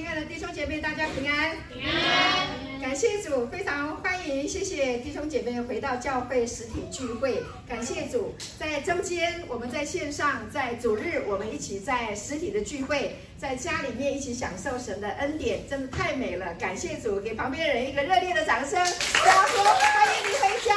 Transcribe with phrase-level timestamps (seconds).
[0.00, 1.54] 亲爱的弟兄姐妹，大家平安。
[1.70, 2.48] 平安。
[2.80, 7.42] 感谢主，非常欢迎，谢谢弟兄姐妹回到教会实体聚会。
[7.68, 16.54] 感谢主，在中间我们在线上，在主日我们一起在实体的聚会，在家里面一起享受神的恩典，真的太美了。
[16.54, 18.82] 感谢主，给旁边人一个热烈的掌声。
[19.12, 20.74] 大家说欢迎你回家。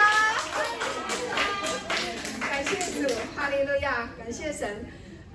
[2.42, 4.86] 感谢主，哈利路亚，感谢神。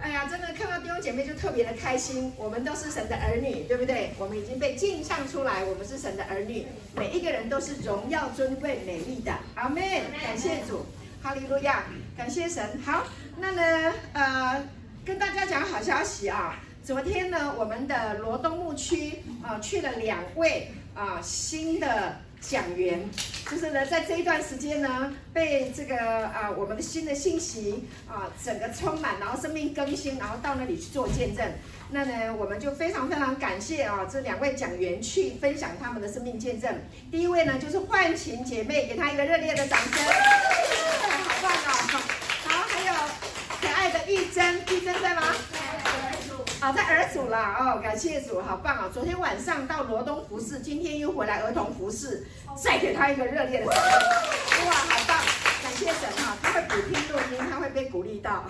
[0.01, 2.33] 哎呀，真的看到弟兄姐妹就特别的开心。
[2.37, 4.11] 我们都是神的儿女，对不对？
[4.17, 6.67] 我们已经被镜像出来，我们是神的儿女。
[6.95, 9.33] 每一个人都是荣耀、尊贵、美丽的。
[9.57, 9.83] 阿门。
[10.23, 10.87] 感谢主，
[11.21, 11.85] 哈利路亚，
[12.17, 12.81] 感谢神。
[12.85, 13.05] 好，
[13.39, 14.65] 那呢，呃，
[15.05, 16.61] 跟大家讲好消息啊。
[16.85, 22.21] 昨天呢，我们的罗东牧区啊去了两位啊新的。
[22.41, 23.01] 讲员
[23.51, 25.97] 就是呢，在这一段时间呢，被这个
[26.29, 31.45] 啊我们的新的信息啊整个充满，然后生命更新，然后到那里去做见证。
[31.91, 36.71] 那呢，我们就非常非常感谢啊这两位讲员去分享他们的生命见证。
[37.11, 42.01] 第一位呢就是焕晴姐妹，给她一个热烈的掌声，好棒哦！
[42.45, 42.95] 好，还有
[43.61, 45.35] 可爱的玉珍，玉珍在吗？
[46.61, 48.91] 好，在儿组了哦，感谢主，好棒哦！
[48.93, 52.27] 昨天晚上到罗东服侍，今天又回来儿童服侍，
[52.61, 54.67] 再给他一个热烈的掌声！
[54.67, 55.19] 哇，好棒！
[55.63, 58.45] 感谢神哈，他会补听录音，他会被鼓励到，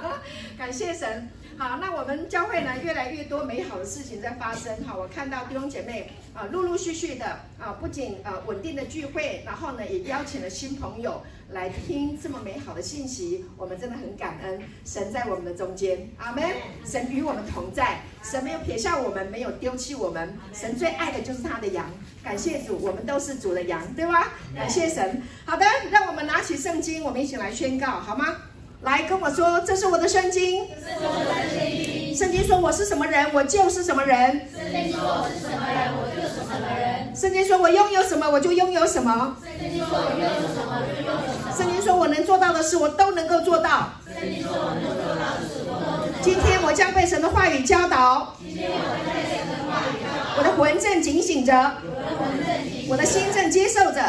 [0.56, 1.28] 感谢神。
[1.58, 4.74] 好，那我们教会呢，越来越多美好的事情在发生。
[4.86, 7.26] 哈，我看到弟兄姐妹啊，陆陆续续的
[7.60, 13.44] 啊，不仅呃稳定的聚会，然后呢，也邀请了新朋友来听这么美好的信息。
[13.56, 16.42] 我们真的很感恩，神在我们的中间，阿门。
[16.84, 20.36] 神与我们同在，神没有撇下我们，没有丢弃我们。
[20.52, 21.90] 神最爱的就是他的羊，
[22.22, 24.32] 感谢主，我们都是主的羊，对吧？
[24.54, 25.22] 感谢神。
[25.44, 28.36] 好的，让我们拿起圣经，我们一起来宣告，好吗？
[28.82, 30.66] 来跟我说，这是我的圣经。
[30.68, 32.12] 这是我的圣经。
[32.16, 34.48] 圣经说我是什么人，我就是什么人。
[34.52, 37.14] 圣经说我是什么人，我就是什么人。
[37.14, 39.36] 圣经说我拥有什么，我就拥有什么。
[39.40, 41.31] 圣经说我拥有什么，就拥有什么。
[41.62, 43.92] 圣经说我能做到的事，我都能够做到。
[44.12, 46.20] 圣经说我能做到的事，我都能做到。
[46.20, 48.36] 今天我将被神的话语教导。
[48.42, 50.34] 今天我将被神的话语教导。
[50.38, 51.52] 我的魂正警醒着。
[51.54, 52.90] 我的魂正警醒着。
[52.90, 54.02] 我的心正接受着。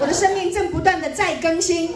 [0.00, 1.94] 我的生命正不断的在更新。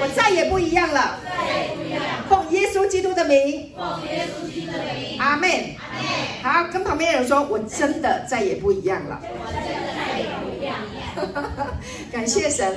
[0.00, 1.20] 我再也不一样了。
[1.24, 2.02] 再也不一样。
[2.28, 3.70] 奉耶稣基督的名。
[3.76, 5.20] 奉耶稣基督的名。
[5.20, 5.48] 阿门。
[5.48, 6.64] 阿门。
[6.64, 9.20] 好，跟旁边的人说，我真的再也不一样了。
[9.22, 10.31] 我真的再也不一样了。
[12.12, 12.76] 感谢神，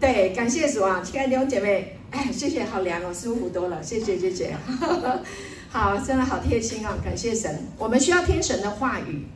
[0.00, 4.56] 对，感谢主啊，亲爱的弟兄姐妹，哎，谢谢，好凉哦，舒服多了，谢谢谢谢。
[5.70, 7.66] 好，真的好贴心啊，感谢神。
[7.78, 9.26] 我们需要听神的话语。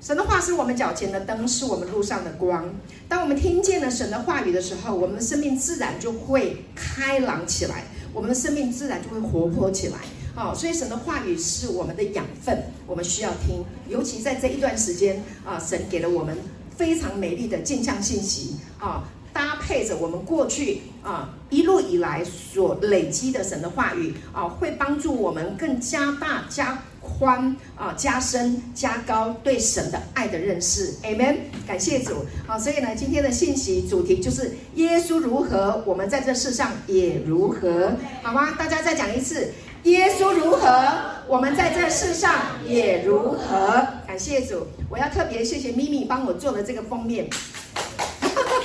[0.00, 2.68] 神的话是我们脚前的灯，是我们路上的光。
[3.08, 9.96] 当我们听见了神的话语的时候，我们的生命自然就会开朗起来，我们的生命自然就会活泼起来。
[10.34, 13.64] 好，所以神的话语是我们的养分，我们需要听。
[13.88, 16.36] 尤其在这一段时间啊，神给了我们
[16.76, 19.04] 非常美丽的镜像信息啊。
[19.32, 30.94] 搭配着我们过去啊一路以来所累积的神的话语啊，会帮助我们更加大、加宽啊、加深、加高对神的爱的认识。
[31.02, 31.38] Amen。
[31.66, 32.24] 感谢主。
[32.46, 37.90] 啊，所以呢，今天的信息主题就是耶稣如何，我们在这世上也如何，
[38.22, 38.52] 好吗？
[38.56, 39.52] 大家再讲一次：
[39.82, 40.92] 耶稣如何，
[41.26, 42.32] 我们在这世上
[42.64, 43.84] 也如何。
[44.14, 44.64] 感谢主。
[44.88, 47.28] 我要特别谢谢咪咪帮我做的这个封面。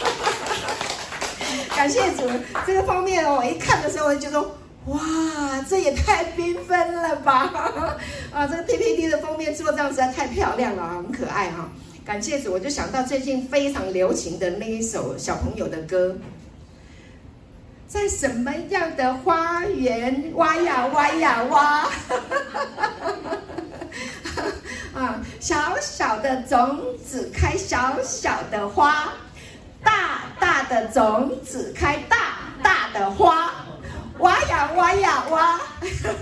[1.76, 2.30] 感谢主，
[2.68, 4.40] 这个封面哦，我一看的时候我就觉得，
[4.86, 5.00] 哇，
[5.68, 7.98] 这也太缤纷了吧！
[8.32, 11.68] 啊，这个 PPT 的封面做这样实在太漂亮了，很可爱哈。
[12.06, 16.16] 感谢主，我就想到最近非常流行的那一首小朋友的歌，
[17.88, 21.90] 在什么样的花园挖呀挖呀挖，
[24.94, 29.14] 啊，小小的种子开小小的花。
[29.82, 33.50] 大大的种子开大大的花，
[34.18, 35.58] 挖呀挖呀挖。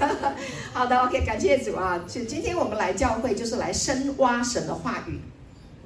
[0.74, 2.00] 好的，OK，感谢主啊！
[2.08, 5.20] 就今天我们来教会，就是来深挖神的话语。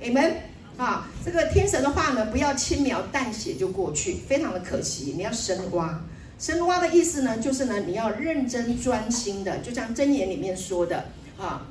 [0.01, 0.35] 你们
[0.77, 5.13] 啊，这个天神的话呢，不要轻描淡写就过去，非常的可惜。
[5.15, 5.97] 你要深挖，
[6.37, 11.05] 深挖的意思呢，就是呢，你要认真专心的，就像箴言里面说的
[11.39, 11.65] 啊，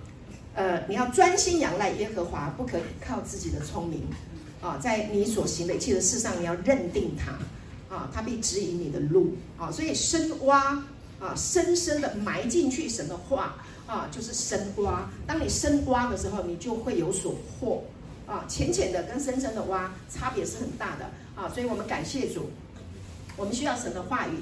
[0.54, 4.02] 呃，你要专心仰赖耶和华，不可以靠自己的聪明。
[4.62, 10.84] 啊，在你所行的一切的事上，你要认定他，啊，他必指引你的路，啊，所以深挖，
[11.18, 13.54] 啊，深深的埋进去神的话，
[13.86, 15.08] 啊，就是深挖。
[15.26, 17.84] 当你深挖的时候，你就会有所获，
[18.26, 22.50] 啊，浅浅的跟深深的挖差别是很大的，啊，所以我们感谢主，
[23.38, 24.32] 我们需要神的话语。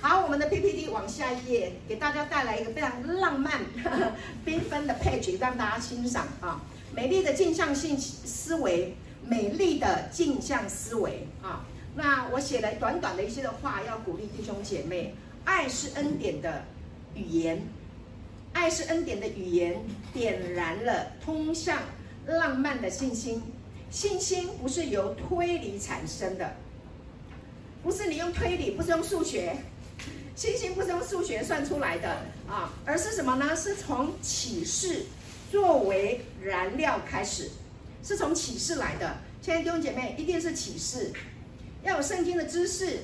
[0.00, 3.62] 好，我们的 PPT 往下一页，给大家带来一个非常浪漫、
[4.46, 6.60] 缤纷的 page，让大家欣赏啊。
[6.94, 8.94] 美丽的镜像性思维，
[9.26, 11.64] 美丽的镜像思维啊。
[11.96, 15.14] 那我写了短短的一些的话，要鼓励弟兄姐妹。
[15.44, 16.62] 爱是恩典的
[17.14, 17.60] 语言，
[18.52, 21.76] 爱是恩典的语言，点燃了通向
[22.26, 23.42] 浪漫的信心。
[23.90, 26.54] 信心不是由推理产生的，
[27.82, 29.56] 不是你用推理，不是用数学。
[30.38, 32.08] 信心不是用数学算出来的
[32.48, 33.56] 啊，而是什么呢？
[33.56, 35.06] 是从启示
[35.50, 37.50] 作为燃料开始，
[38.04, 39.16] 是从启示来的。
[39.42, 41.10] 亲爱的弟兄姐妹，一定是启示，
[41.82, 43.00] 要有圣经的知识，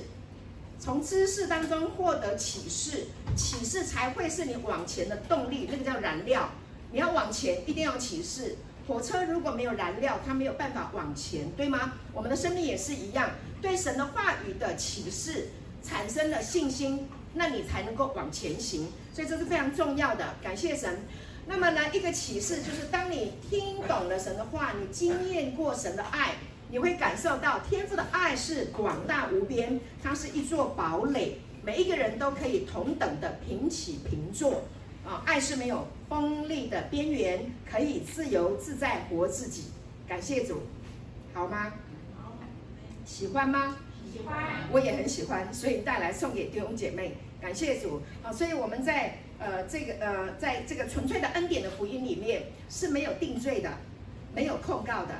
[0.79, 6.49] 从知识当中获得启示，启示才会是你往前的动力，那个叫燃料。
[6.93, 8.55] 你要往前，一定要启示。
[8.87, 11.95] 火车如果没有燃料，它没有办法往前，对吗？
[12.13, 15.49] 我们的生命也是一样，对神的话语的启示
[15.83, 17.05] 产生了信心。
[17.35, 20.35] 那你才能够往前行，所以这是非常重要的。
[20.41, 21.03] 感谢神。
[21.47, 26.33] 那么呢，一个启示就是，当你听懂了神的话，你经验过神的爱，
[26.71, 34.63] 你会感受到天父的爱是广大无边，它是一座堡垒，每一个人都可以同等的平起平坐
[35.05, 35.21] 啊！
[35.25, 39.65] 爱是没有锋利的边缘，可以自由自在活自己。
[40.07, 40.63] 感谢主，
[41.33, 41.73] 好吗？
[43.05, 43.77] 喜欢吗？
[44.11, 47.17] 喜欢，我也很喜欢，所以带来送给弟兄姐妹。
[47.45, 48.33] 感谢主啊！
[48.33, 53.69] 所以我们在呃这个呃在这个纯粹的恩典的福音里面是没有定罪的，
[54.33, 55.13] 没有控告的。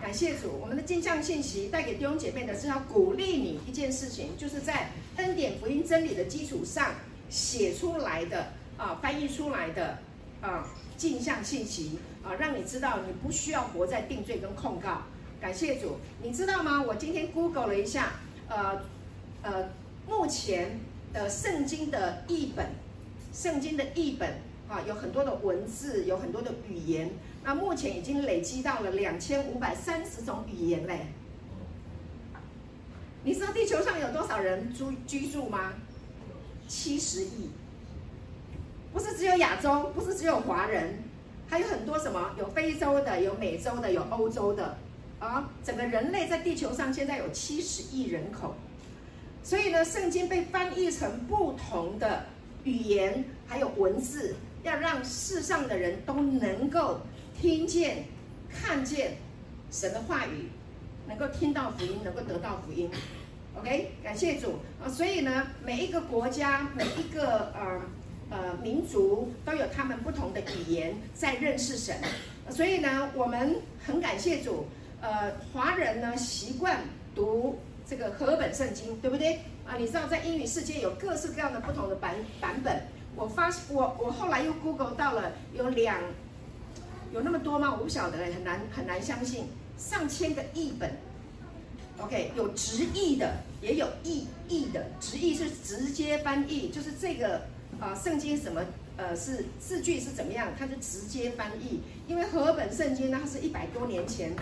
[0.00, 6.96] 感谢主，我们的镜像信息带给弟兄姐妹的是要鼓励你一件事情，就是在恩典福音真理的基础上
[7.30, 9.98] 写出来的啊，翻译出来的
[10.40, 10.66] 啊
[10.96, 15.02] 镜像信息啊，让你知道你不需要活在定罪跟控告。
[15.40, 16.82] 感谢主，你知道吗？
[16.82, 18.14] 我今天 Google 了一下，
[18.48, 18.82] 呃
[19.42, 19.68] 呃，
[20.08, 20.80] 目前。
[21.12, 22.66] 的圣经的译本，
[23.32, 24.28] 圣经的译本
[24.68, 27.10] 啊，有很多的文字，有很多的语言。
[27.44, 31.06] 那目前已经累积到了两千五百三十种语言嘞。
[33.24, 35.74] 你知道地球上有多少人居居住吗？
[36.66, 37.50] 七十亿。
[38.92, 41.02] 不是只有亚洲，不是只有华人，
[41.48, 42.34] 还有很多什么？
[42.38, 44.76] 有非洲的，有美洲的，有欧洲的
[45.18, 45.50] 啊。
[45.64, 48.54] 整个人类在地球上现在有七十亿人口。
[49.44, 52.26] 所以呢，圣经被翻译成不同的
[52.62, 57.00] 语言，还有文字，要让世上的人都能够
[57.38, 58.04] 听见、
[58.48, 59.16] 看见
[59.70, 60.48] 神的话语，
[61.08, 62.88] 能够听到福音，能够得到福音。
[63.58, 64.88] OK，感谢主啊！
[64.88, 67.82] 所以呢，每一个国家、每一个呃
[68.30, 71.96] 呃民族都有他们不同的语言在认识神。
[72.48, 74.66] 所以呢，我们很感谢主。
[75.00, 76.78] 呃，华人呢习惯
[77.12, 77.58] 读。
[77.92, 79.34] 这个和本圣经对不对
[79.66, 79.76] 啊？
[79.78, 82.84] 你知道在英语世界有各式各样的不同的版版本。
[83.14, 86.00] 我发我我后来又 Google 到了有两
[87.12, 87.70] 有那么多吗？
[87.70, 89.44] 我不晓得，很难很难相信，
[89.76, 90.90] 上千个译本。
[91.98, 93.30] OK，有直译的，
[93.60, 94.86] 也有意译的。
[94.98, 97.42] 直译是直接翻译，就是这个
[97.78, 98.64] 啊圣经什么
[98.96, 101.82] 呃是字句是怎么样，它就直接翻译。
[102.08, 104.34] 因为和本圣经呢，它是一百多年前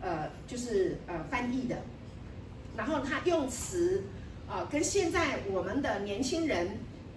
[0.00, 1.76] 呃就是呃翻译的。
[2.76, 4.02] 然后他用词，
[4.48, 6.68] 啊，跟现在我们的年轻人，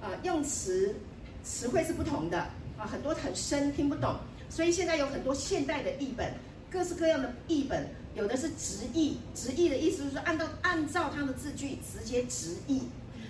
[0.01, 0.95] 啊，用词
[1.43, 2.37] 词汇是不同的，
[2.77, 4.15] 啊，很多很深听不懂，
[4.49, 6.33] 所以现在有很多现代的译本，
[6.69, 12.81] 各式各样的译本，有的是直译，直译的意思就是按照按照他的字句直接直译，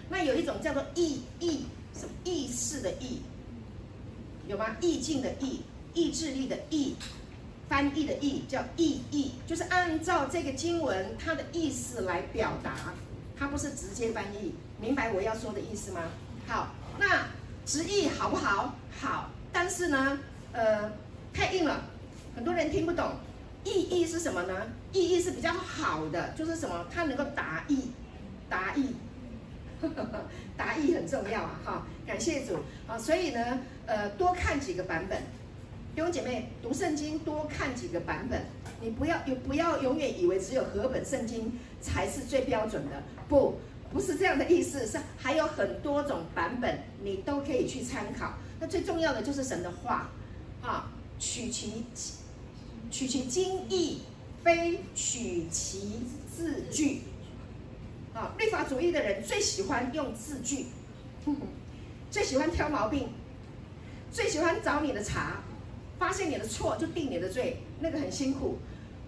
[0.10, 3.22] 那有一种叫做意意什么意识的意，
[4.48, 4.75] 有吗？
[4.82, 5.62] 意境的意，
[5.94, 6.96] 意志力的意。
[7.67, 12.93] 翻译的译叫意译，就是按照这个经文它的意思来表达，
[13.38, 16.01] 它不是直接翻译，明白我要说的意思吗？
[16.48, 16.69] 好，
[17.00, 17.25] 那
[17.65, 18.75] 直译好不好？
[19.00, 20.19] 好，但是呢，
[20.51, 20.91] 呃，
[21.34, 21.81] 太硬了，
[22.36, 23.12] 很多人听不懂。
[23.63, 24.53] 意译是什么呢？
[24.93, 26.86] 意译是比较好的，就是什么？
[26.93, 27.89] 它能够达意，
[28.48, 28.93] 达意，
[30.55, 31.60] 达意很重要啊！
[31.65, 32.95] 哈，感谢主啊！
[32.95, 35.19] 所以呢，呃，多看几个版本。
[35.95, 38.41] 弟兄姐妹，读圣经多看几个版本，
[38.81, 43.57] 你不要有不要永远以为只有和本圣经才是最标准的，不，
[43.93, 48.33] 不是这样的意思，是还有很多种版本，你都可以去参考。
[48.59, 50.09] 那最重要的就是神的话，
[50.61, 51.85] 啊，取其
[52.91, 54.01] 取其经义，
[54.43, 57.03] 非取其字句。
[58.13, 60.65] 啊，律法主义的人最喜欢用字句，
[62.11, 63.07] 最喜欢挑毛病，
[64.11, 65.41] 最喜欢找你的茬。
[65.97, 68.59] 发现你的错就定你的罪，那个很辛苦，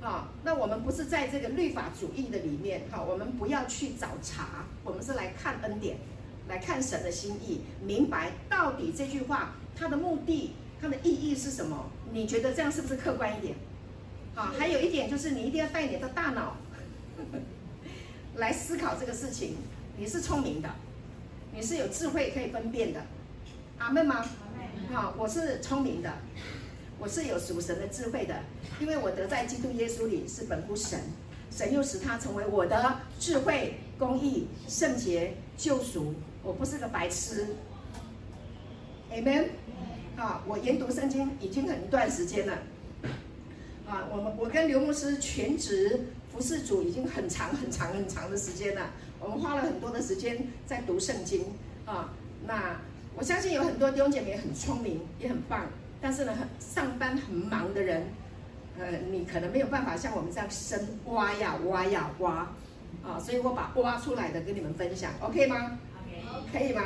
[0.01, 5.97] 啊，那我们不是在这个律法主义的里面，哈，我们不要去找茬，我们是来看恩典，
[6.47, 11.89] 来看神的心意，明白到底这句话它的目的、它的意义是什么？
[12.11, 13.55] 你觉得这样是不是客观一点？
[14.35, 16.55] 啊，还有一点就是你一定要带你的大脑
[18.35, 19.57] 来思考这个事情。
[19.97, 20.69] 你是聪明的，
[21.53, 23.01] 你是有智慧可以分辨的，
[23.79, 24.23] 阿门吗？
[24.93, 26.13] 好，我是聪明的，
[26.99, 28.35] 我是有属神的智慧的，
[28.79, 30.99] 因为我得在基督耶稣里是本乎神，
[31.51, 36.13] 神又使他成为我的智慧、公义、圣洁、救赎。
[36.43, 37.47] 我不是个白痴
[39.11, 39.49] ，Amen。
[40.15, 42.53] 啊，我研读圣经已经很一段时间了，
[43.85, 48.89] 啊，我们我跟刘牧师全职服侍主已经很长很长很长的时间了。
[49.19, 51.45] 我们花了很多的时间在读圣经
[51.85, 52.11] 啊，
[52.47, 52.79] 那
[53.15, 55.67] 我相信有很多弟兄姐妹很聪明，也很棒，
[56.01, 58.07] 但是呢，很上班很忙的人，
[58.79, 62.47] 呃，你可能没有办法像我们这样深挖呀挖呀挖
[63.03, 65.77] 啊，所以我把挖出来的跟你们分享，OK 吗
[66.33, 66.83] ？OK，可以吗？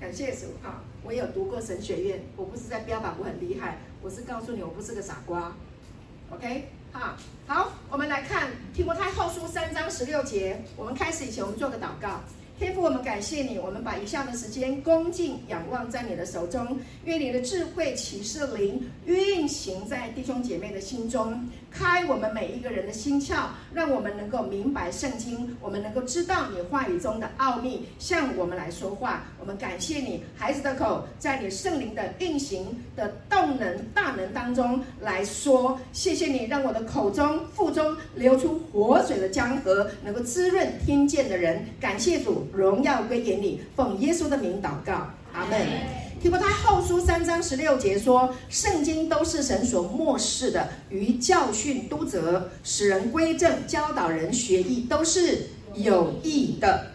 [0.00, 0.82] 感谢主啊！
[1.02, 5.52] 我有读过神学院，我不是在标榜我很厉害，我是告诉你我不是个傻瓜
[6.30, 6.68] ，OK。
[6.92, 7.16] 好，
[7.46, 10.62] 好，我们来看提摩太后书三章十六节。
[10.76, 12.20] 我们开始以前，我们做个祷告。
[12.58, 29.24] 天父，我们感谢你，我们把以下的时间恭敬仰望在你的手中，愿你的智慧启示灵运行在弟兄姐妹的心中，开我们每一个人的心窍，让我们能够明白圣经，我们能够知道你话语中的奥秘，向我们来说话。
[29.38, 30.74] 我们感谢你，孩子的。
[30.74, 32.14] 口在你圣灵的。
[32.18, 33.08] 运行的。
[33.28, 35.78] 动能大能当中来说。
[35.92, 36.82] 谢谢你，让我的。
[36.84, 39.28] 口中腹中流出活水的。
[39.28, 41.36] 江河，能够滋润听见的。
[41.36, 41.64] 人。
[41.78, 42.48] 感谢主。
[42.52, 44.38] 荣耀归给你，奉耶稣的。
[44.38, 46.07] 名祷告，阿门。
[46.20, 56.90] 提摩太后书三章十六节说：“圣经都是神所默示的，于教训、督责、使人归正、教导人学义，都是有益的。”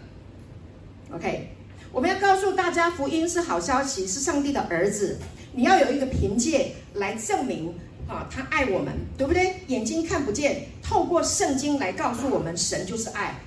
[1.10, 1.48] OK，
[1.90, 5.18] 我们要告诉大家，福音是好消息，是上帝的儿子。
[5.54, 7.74] 你要有一个凭借来证明
[8.06, 9.54] 啊，他爱我们，对不对？
[9.68, 13.40] 眼睛看不见，透过圣经来告诉我们，神就是爱。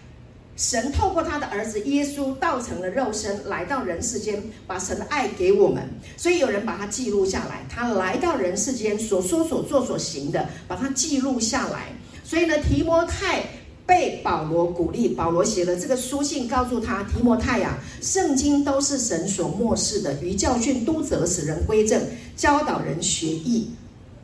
[0.58, 5.88] 神透过他的儿子耶稣道成了肉身，来到人世间，把神的爱给我们。
[6.18, 11.90] 所以有人把它记录下来，他来到人世间所说、所做、所行的，把它记录下来。
[12.24, 13.44] 所以呢，提摩太
[13.86, 22.02] 被保罗鼓励，保罗写了这个书信，告诉他：提摩太呀，圣经都是神所默示的，于教训、督责、使人归正、
[22.36, 23.70] 教导人学义。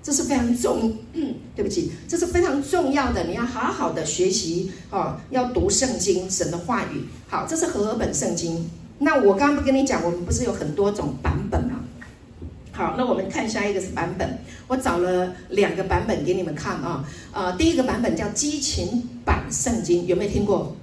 [0.03, 3.23] 这是非常重，嗯， 对不起，这是非常重要的。
[3.23, 7.05] 你要好好的学习哦，要读圣经，神的话语。
[7.29, 8.69] 好，这是和合本圣经。
[8.99, 11.79] 那我刚刚不跟你讲，我们不是有很多种版本吗？
[12.73, 14.39] 好，那我们看下一个是版本。
[14.67, 17.07] 我找了两个版本给你们看啊。
[17.31, 20.75] 呃，第一个版本叫激情版圣经，有没有听过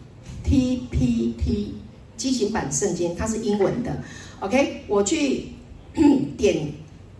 [0.47, 1.73] ？TPT
[2.17, 3.99] 激情版圣经，它是英文的。
[4.41, 5.49] OK，我去
[6.39, 6.73] 点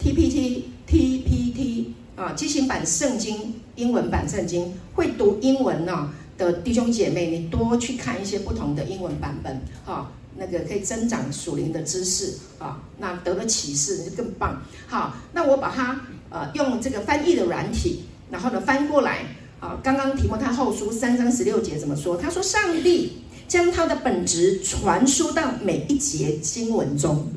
[0.03, 0.63] TPT。
[0.91, 1.80] TPT
[2.21, 14.63] 啊，激情版圣经，英文版圣经，会读英文呢、的弟兄姐妹，你多去看一些不同的英文版本，哈、那个可以增长属灵的知识啊，那得了启示就更棒。
[14.87, 15.99] 好，那我把它
[16.29, 19.25] 呃用这个翻译的软体，然后呢翻过来
[19.59, 22.19] 啊，刚刚提摩太后书三章十六节怎么说？
[22.19, 27.33] 他说上帝将他的本质传输到每一节经文中。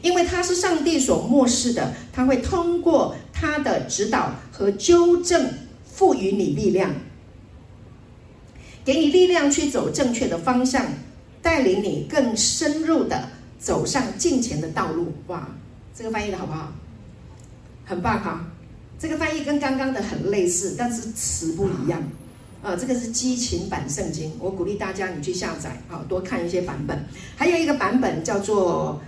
[0.00, 5.48] 因为他是上帝所默示的，他会通过他的指导和纠正，
[5.84, 6.92] 赋予你力量，
[8.84, 10.84] 给你力量去走正确的方向，
[11.40, 13.28] 带领你更深入的
[13.60, 15.12] 走上进前的道路。
[15.28, 15.48] 哇，
[15.94, 16.72] 这个翻译的好不好？
[17.84, 18.44] 很棒哈！
[18.98, 22.02] 这个翻译跟刚刚的很类似，但是词不一样。
[22.60, 27.04] 呃，这个是激情版圣经，我鼓励大家你去下载，好，多看一些版本。
[27.36, 29.00] 还有一个版本叫做。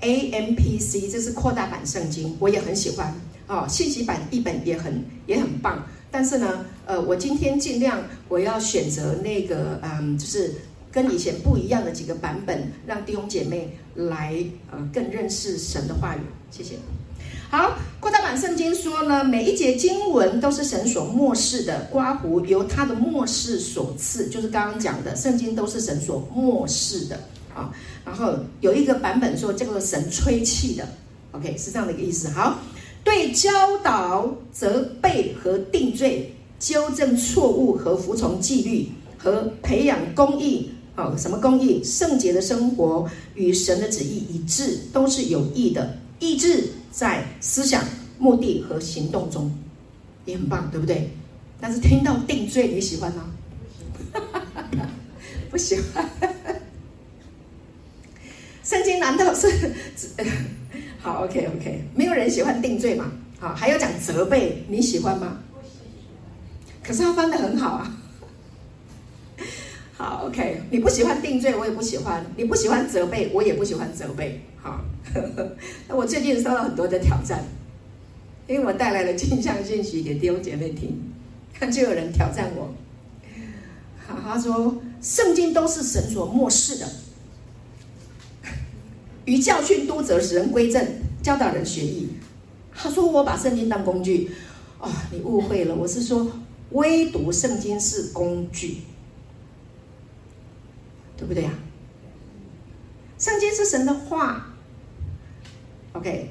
[0.00, 3.12] AMPC，这是扩大版圣经，我也很喜欢
[3.48, 3.66] 哦。
[3.68, 10.54] 信息版译本也很也很棒，但是呢，呃，我今天尽量我要选择那个，嗯，就是
[10.92, 14.36] 跟以前不一样的几个版本，让弟兄姐妹来
[14.70, 16.20] 呃更认识神的话语。
[16.50, 16.76] 谢谢。
[17.50, 27.18] 好，扩大版圣经说呢，每一节经文都是神所默示的，刮胡由他的默示所赐，就是刚刚讲的，圣经都是神所默示的
[27.54, 27.72] 啊。
[28.04, 30.86] 然后有一个版本说，叫做神吹气的
[31.32, 32.28] ，OK，是这样的一个意思。
[32.28, 32.58] 好，
[33.04, 41.82] 对教导、责备和定罪、纠正错误和服从纪律和培养公义，哦，什么公义？
[41.82, 45.96] 圣洁的生活与神的旨意一致，都是有益的。
[46.20, 47.84] 意志在思想、
[48.18, 49.50] 目的和行动中，
[50.24, 51.10] 也很棒，对不对？
[51.60, 53.24] 但是听到定罪，你喜欢吗？
[55.50, 56.08] 不喜欢。
[58.62, 59.48] 圣经难道是？
[61.00, 63.10] 好，OK OK，没有人喜欢定罪嘛？
[63.38, 65.38] 好，还要讲责备，你喜欢吗？
[66.82, 67.96] 可是他翻得很好啊。
[69.96, 74.40] 好，OK，你不喜欢定罪，我也不喜欢；你不喜欢责备，我也不喜欢责备。
[74.60, 74.80] 好，
[75.88, 77.44] 那我最近收到很多的挑战，
[78.48, 81.00] 因为我带来了镜像信息给弟兄姐妹听，
[81.54, 82.74] 看就有人挑战我。
[84.06, 86.86] 好，他说圣经都是神所默示的。
[89.28, 90.82] 于教训、督责、使人归正、
[91.22, 92.08] 教导人学义。
[92.74, 94.30] 他说：“我把圣经当工具。”
[94.80, 96.30] 哦，你误会了，我是说，
[96.70, 98.78] 唯独圣经是工具，
[101.14, 101.50] 对不对呀？
[103.18, 104.54] 圣经是神的话
[105.92, 106.30] ，OK。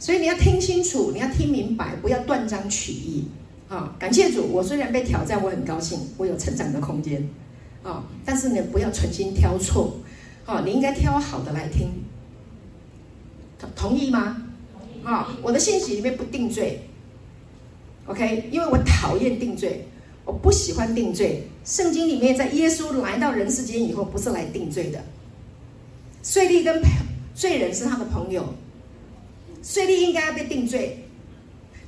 [0.00, 3.28] 所以你要听清楚，你要听明白，不要断章取义。
[3.68, 7.22] 啊、感谢主，我虽然被挑战，我很高兴，我有成长的空间。
[7.84, 9.98] 啊、但是你不要存心挑错。
[10.52, 11.88] 好，你应该挑好的来听，
[13.74, 14.36] 同意吗？
[15.02, 16.78] 好，我的信息里面不定罪
[18.04, 18.50] ，OK？
[18.52, 19.82] 因为我讨厌定罪，
[20.26, 21.42] 我不喜欢定罪。
[21.64, 25.02] 圣经里面在耶稣来到人世间以后，不是来定罪的。
[26.22, 26.82] 税吏跟
[27.34, 28.44] 罪人是他的朋友，
[29.62, 31.02] 税吏应该要被定罪，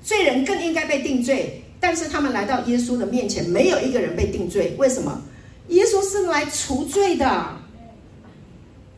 [0.02, 1.62] 罪人更应该被定罪。
[1.78, 4.74] 但是他们来到耶稣的面前，没有一个人被定罪。
[4.78, 5.20] 为什么？
[5.68, 7.58] 耶稣是来除罪的。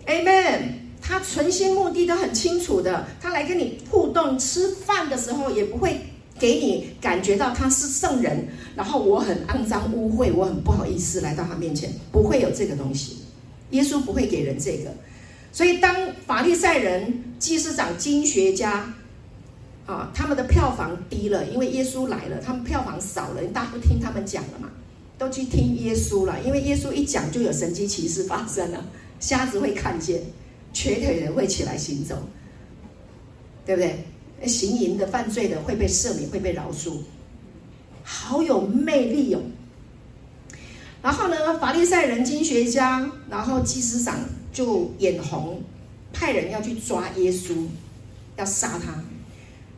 [0.07, 6.01] Amen，他存心目的都很清楚的，他来跟你互动吃饭的时候，也不会
[6.39, 8.47] 给你感觉到他是圣人，
[8.77, 13.17] 然后我很肮脏污秽，我很不好意思来到他面前，不会有这个东西，
[13.71, 14.95] 耶稣不会给人这个，
[15.53, 15.95] 所以当
[16.25, 18.95] 法利赛人、祭司长、经学家，
[19.87, 24.69] 啊，他们的票房低了，因为耶稣来了，他们票房少了，大家不听他们讲了嘛，
[25.19, 28.85] 都去听耶稣了，因为耶稣一讲就有神迹奇事发生了。
[29.21, 30.23] 瞎子会看见，
[30.73, 32.17] 瘸腿人会起来行走，
[33.65, 34.05] 对不对？
[34.47, 36.99] 行淫的、犯罪的会被赦免，会被饶恕，
[38.05, 39.41] 好有魅力哦。
[41.03, 44.19] 然后呢，法利赛人、经学家，然后祭司长
[44.53, 45.63] 就眼红，
[46.13, 47.67] 派人要去抓耶稣，
[48.37, 49.03] 要杀他。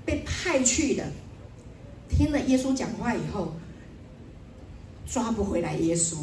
[0.04, 1.04] 被派去的，
[2.08, 3.54] 听了耶稣讲话以后，
[5.06, 6.16] 抓不回来耶稣。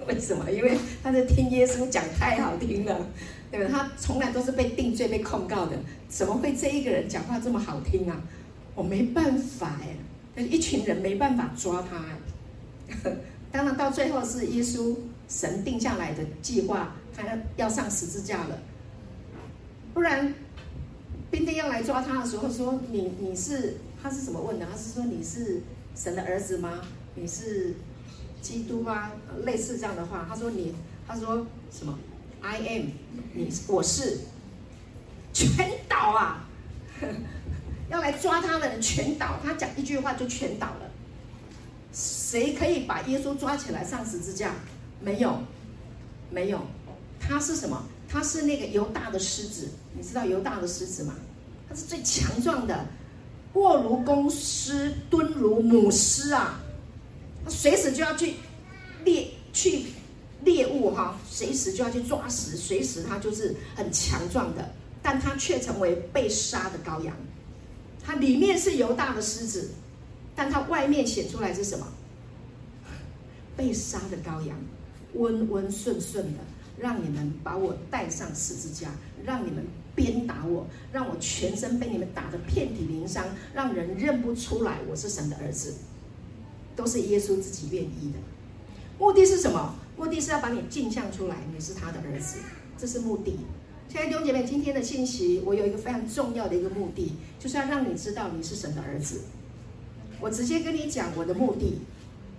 [0.08, 0.50] 为什么？
[0.50, 3.06] 因为他在听耶稣讲太好听了，
[3.50, 3.70] 对吧？
[3.70, 5.76] 他从来都是被定罪、被控告的，
[6.08, 8.20] 怎么会这一个人讲话这么好听啊？
[8.74, 9.78] 我没办法
[10.36, 13.12] 哎，一群人没办法抓他哎。
[13.52, 14.96] 当然到最后是耶稣
[15.28, 18.58] 神定下来的计划，他要要上十字架了。
[19.92, 20.32] 不然
[21.30, 24.66] 兵丁要来抓他的时候说：“你你是他是怎么问的？
[24.70, 25.60] 他是说你是
[25.94, 26.80] 神的儿子吗？
[27.14, 27.74] 你是？”
[28.40, 29.12] 基督啊，
[29.44, 30.74] 类似这样的话，他说你，
[31.06, 31.98] 他说什么
[32.40, 32.86] ？I am，
[33.34, 34.20] 你我是，
[35.32, 36.48] 全倒啊！
[37.90, 40.90] 要来抓他的人全倒，他讲一句话就全倒了。
[41.92, 44.54] 谁可以把耶稣抓起来上十字架？
[45.00, 45.42] 没有，
[46.30, 46.60] 没有。
[47.18, 47.84] 他是什么？
[48.08, 51.14] 他是那个犹大的狮子，你知道犹大的狮子吗？
[51.68, 52.86] 他是最强壮的，
[53.54, 56.60] 卧如公狮，蹲如母狮啊！
[57.50, 58.34] 随时就要去
[59.04, 59.86] 猎去
[60.44, 67.14] 猎物哈，随时就要去抓食，随时他就是很强壮的，但他却成为被杀的羔羊。
[68.02, 69.70] 它里面是犹大的狮子，
[70.34, 71.86] 但它外面显出来是什么？
[73.56, 74.56] 被杀的羔羊，
[75.12, 76.38] 温温顺顺的，
[76.78, 78.88] 让你们把我带上十字架，
[79.22, 79.62] 让你们
[79.94, 85.74] 鞭打我，让我全身被你们打得遍体鳞伤，让人认不出来我是神的儿子。
[86.80, 88.18] 都是耶稣自己愿意的，
[88.98, 89.74] 目的是什么？
[89.98, 92.38] 目的是要把你镜像出来，你是他的儿子，
[92.78, 93.36] 这是目的。
[93.86, 99.20] 亲爱的弟兄姐妹，今天的信息我有一个非常重要的一个目的，就是要让你知道你是神的儿子。
[100.20, 101.82] 我直接跟你讲我的目的，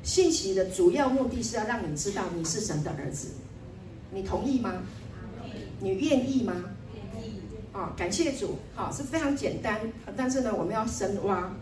[0.01, 3.27] 信息的主要目的是要让你知道你是神的儿子。
[4.11, 4.81] 你同意吗？
[5.79, 6.55] 你愿意吗？
[6.95, 7.35] 愿意。
[7.73, 9.79] 啊，感谢主，好，是非常简单，
[10.17, 11.55] 但是呢，我们要深挖。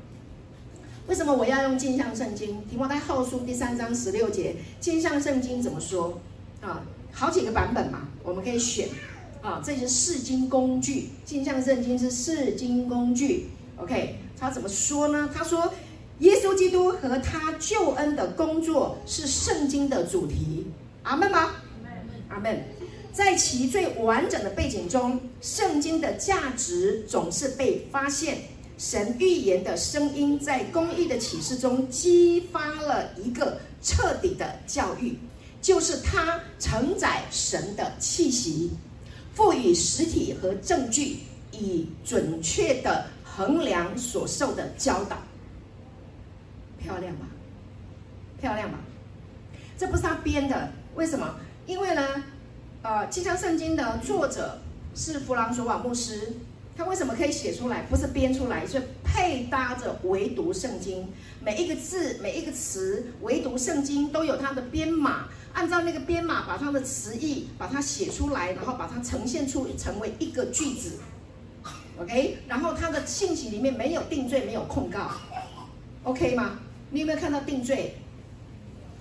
[1.09, 2.63] 为什么我要用镜像圣经？
[2.69, 6.21] 提摩太后书第三章十六节，镜像圣经怎么说？
[6.61, 8.87] 啊，好几个版本嘛，我们可以选。
[9.41, 13.49] 啊，这是释经工具，镜像圣经是释经工具。
[13.77, 15.27] OK，他怎么说呢？
[15.33, 15.73] 他说，
[16.19, 20.67] 耶稣基督和他救恩的工作是圣经的主题。
[21.01, 21.55] 阿门吗？
[22.29, 22.65] 阿门。
[23.11, 28.37] 在其最完整的背景中，圣经的价值总是被发现。
[28.79, 35.17] 神预言的声音在公义的启示中激发了一个彻底的教育，
[35.61, 38.71] 就是他承载神的气息，
[39.33, 41.17] 赋予实体和证据，
[41.51, 45.17] 以准确的衡量所受的教导。
[46.81, 47.27] 漂亮吧？
[48.39, 48.79] 漂亮吧？
[49.77, 51.35] 这不是他编的，为什么？
[51.67, 52.23] 因为呢，
[52.81, 54.57] 呃，《金香圣经》的作者
[54.95, 56.33] 是弗朗索瓦牧师，
[56.79, 57.81] 他为什么可以写出来？
[57.89, 61.05] 不是编出来，是配搭着唯独圣经，
[61.43, 70.93] 每一个字、每一个词，唯独圣经都有它的编码，按照那个编码把它的词义把它写出来，然后把它呈现出成为一个句子
[71.99, 72.37] ，OK？
[72.47, 75.11] 然后它的信息里面没有定罪，没有控告
[76.03, 76.59] ，OK 吗？
[76.91, 77.95] 你有没有看到定罪？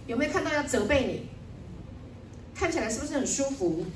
[0.08, 1.28] 有没有看到要责备你？
[2.56, 3.86] 看起来是不是很舒服？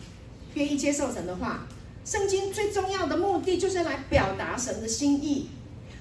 [0.55, 1.67] 愿意接受神的话，
[2.05, 5.49] 圣经最重要的目的就是来表达神的心意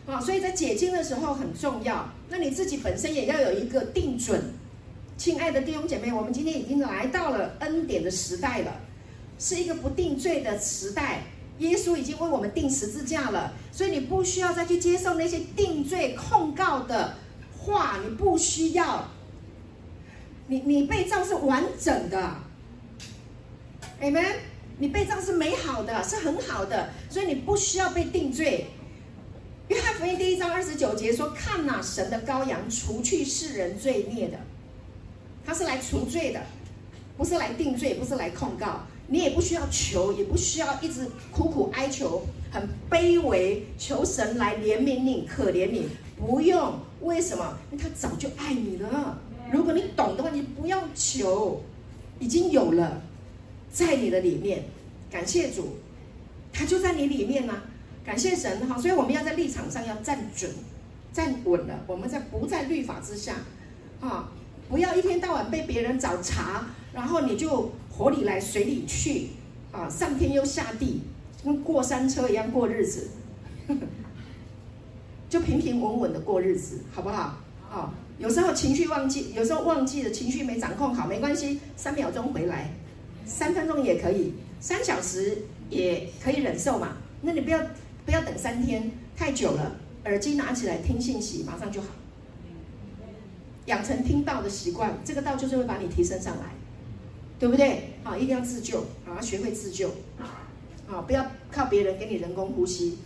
[0.07, 0.19] 啊！
[0.19, 2.09] 所以在解经的时候很重要。
[2.29, 4.53] 那你自己本身也要有一个定准。
[5.17, 8.81] 亲爱的弟兄姐妹，我们今天已经来到了恩典的时代了，
[9.37, 11.21] 是一个不定罪的时代。
[11.59, 17.17] 耶稣已经为我们定十字架了，所以你不需要再去接受那些定罪控告的
[17.59, 19.07] 话，你不需要。
[20.47, 22.35] 你你被造是完整的
[24.01, 24.33] ，Amen。
[24.81, 28.65] 你被造是美好的，是很好的，所以你不需要被定罪。
[29.67, 34.39] 约翰福音第一章二十九节说：“看哪，神的羔羊，除去世人罪孽的，
[35.45, 36.41] 他是来除罪的，
[37.15, 38.81] 不是来定罪，不是来控告。
[39.05, 46.73] 你也不需要求，也不需要一直苦苦哀求，很卑微，求神来怜悯你，可怜你，不用。
[47.01, 47.55] 为什么？
[47.71, 49.21] 因为他早就爱你了。”
[49.53, 51.61] 如果你懂的话，你不要求，
[52.19, 52.99] 已经有了，
[53.71, 54.63] 在你的里面。
[55.09, 55.77] 感谢主，
[56.53, 57.63] 他就在你里面呢、啊。
[58.03, 60.49] 感谢神哈，所以我们要在立场上要站准、
[61.13, 61.83] 站稳了。
[61.85, 63.35] 我们在不在律法之下
[63.99, 64.31] 啊？
[64.69, 69.27] 不要一天到晚被别人找茬，然后你就火里来水里去
[69.71, 71.01] 啊，上天又下地，
[71.43, 73.09] 跟过山车一样过日子，
[75.29, 77.37] 就平平稳稳的过日子，好不好？
[77.69, 77.93] 啊。
[78.17, 82.71] 有时候情绪忘记，有时候忘记了情绪没掌控好，没关系，三秒钟回来，
[83.25, 86.97] 三分钟也可以，三小时也可以忍受嘛。
[87.21, 87.59] 那你不要
[88.05, 91.87] 不要等三天，太久了，耳机拿起来听信息，马上就好。
[93.67, 96.45] 养成听到的习惯，这个道就是会把你提升上来，
[97.39, 97.93] 对不对？
[98.03, 99.91] 好，一定要自救，好，要学会自救，
[100.87, 102.97] 好，不要靠别人给你人工呼吸。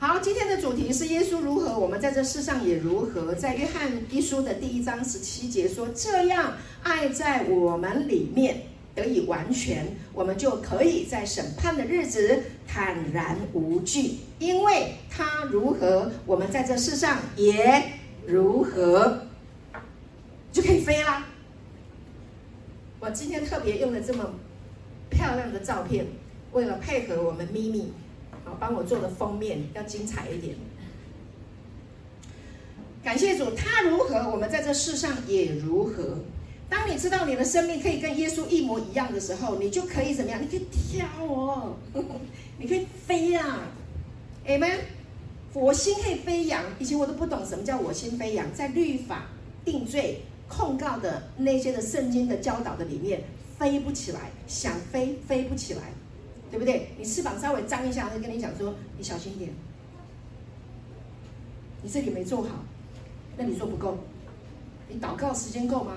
[0.00, 3.34] 好，今天的主题是耶稣如何，我们在这世上也如何。
[3.34, 8.62] 在约翰一书的第一章十七节说：“这样爱在我们里面
[8.94, 17.82] 得以完全，我们就可以在审判的日子坦然无惧，因为他如何，我们在这世上也
[18.26, 19.22] 如何，
[20.52, 21.24] 就可以飞啦。”
[23.00, 24.34] 我今天特别用了这么
[25.08, 26.04] 漂亮的照片，
[26.52, 27.92] 为了配合我们咪咪。
[28.58, 30.54] 帮我做的封面要精彩一点。
[33.02, 36.18] 感谢主，他如何，我们在这世上也如何。
[36.70, 40.40] 当你知道你的生命可以跟耶稣一模一样的时候，你就可以怎么样？
[40.42, 41.76] 你可以跳哦，
[42.58, 43.68] 你可以飞啊
[44.46, 44.78] ，Amen。
[45.52, 46.64] 我心可以飞扬。
[46.78, 49.26] 以前我都不懂什么叫我心飞扬，在律法
[49.64, 53.22] 定罪控告的那些的圣经的教导的里面，
[53.58, 55.82] 飞不起来，想飞飞不起来。
[56.54, 56.86] 对不对？
[56.96, 59.50] 你翅膀稍微张一下，他就跟你讲说：“你小心一点，
[61.82, 62.62] 你这里没做好，
[63.36, 63.98] 那你做不够。
[64.88, 65.94] 你祷告时间够吗？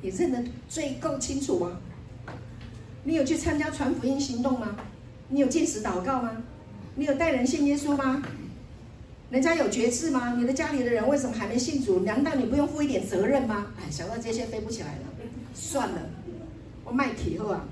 [0.00, 1.78] 你认得罪够清楚吗？
[3.04, 4.74] 你有去参加传福音行动吗？
[5.28, 6.42] 你有禁食祷告吗？
[6.96, 8.20] 你有带人信耶稣吗？
[9.30, 10.34] 人家有决志吗？
[10.36, 12.00] 你的家里的人为什么还没信主？
[12.00, 13.68] 难道你不用负一点责任吗？
[13.78, 15.02] 哎，想到这些飞不起来了，
[15.54, 16.00] 算了，
[16.84, 17.64] 我卖体后啊。”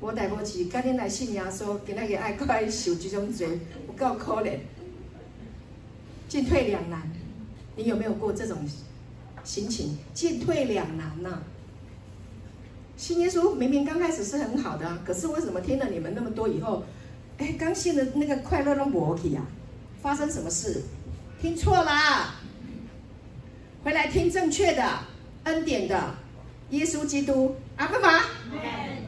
[0.00, 3.46] 我代无志，今天来信耶稣，今仔日爱过来受这种罪，
[3.86, 4.56] 有够可怜，
[6.26, 7.02] 进退两难。
[7.76, 8.56] 你有没有过这种
[9.44, 9.98] 心情？
[10.14, 11.42] 进退两难呐、啊。
[12.96, 16.82] 信耶稣明明刚开始是很好的，可是为什么听了你们那么多以后，
[17.36, 19.46] 哎，刚信的那个快乐都没去啊？
[20.00, 20.82] 发生什么事？
[21.42, 22.34] 听错了，
[23.84, 24.82] 回来听正确的
[25.44, 26.14] 恩典的
[26.70, 28.24] 耶稣基督，阿爸爸。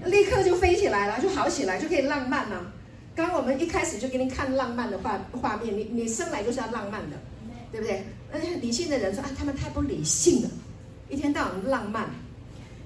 [0.07, 2.73] 立刻就飞起来了，就好起来，就可以浪漫了。
[3.15, 7.17] 刚刚我们一开始就给你看浪漫的画画面，你你生来就是要浪漫的，
[7.71, 8.05] 对不对？
[8.33, 10.51] 而且理性的人说啊，他们太不理性了，
[11.09, 12.09] 一天到晚浪漫。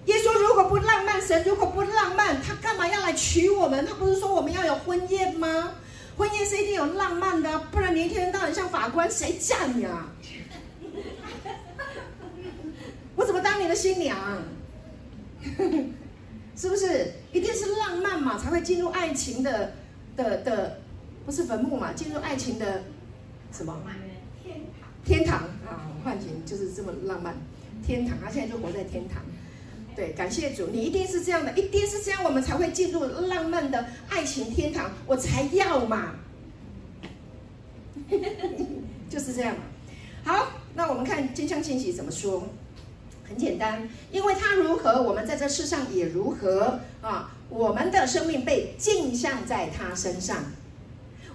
[0.07, 3.85] 耶稣如果不浪漫，神如果不浪漫，他干嘛要来娶我们？
[3.87, 5.73] 他不是说我们要有婚宴吗？
[6.17, 10.13] 婚宴是一定有浪漫的，不然你一天到晚像法官，谁嫁你啊？
[13.17, 14.17] 我怎么当你的新娘？
[16.57, 17.13] 是不是？
[17.33, 19.73] 一定是浪漫嘛，才会进入爱情的
[20.17, 20.79] 的的，
[21.27, 21.93] 不是坟墓嘛？
[21.93, 22.83] 进入爱情的
[23.53, 23.79] 什么？
[24.43, 24.89] 天堂。
[25.05, 27.37] 天堂啊，幻景就是这么浪漫。
[27.87, 29.23] 天堂，他现在就活在天堂。
[29.95, 34.91] 对，感谢主，你一定是这样的，一定是这样，我们才会进入浪漫的爱情天堂。
[35.07, 36.15] 我才要嘛，
[39.11, 39.55] 就是这样。
[40.25, 42.49] 好，那我们看金香信息怎么说？
[43.29, 47.33] 很简单，因为他如何，我们在这世上也如何啊。
[47.49, 50.39] 我们的生命被镜像在他身上。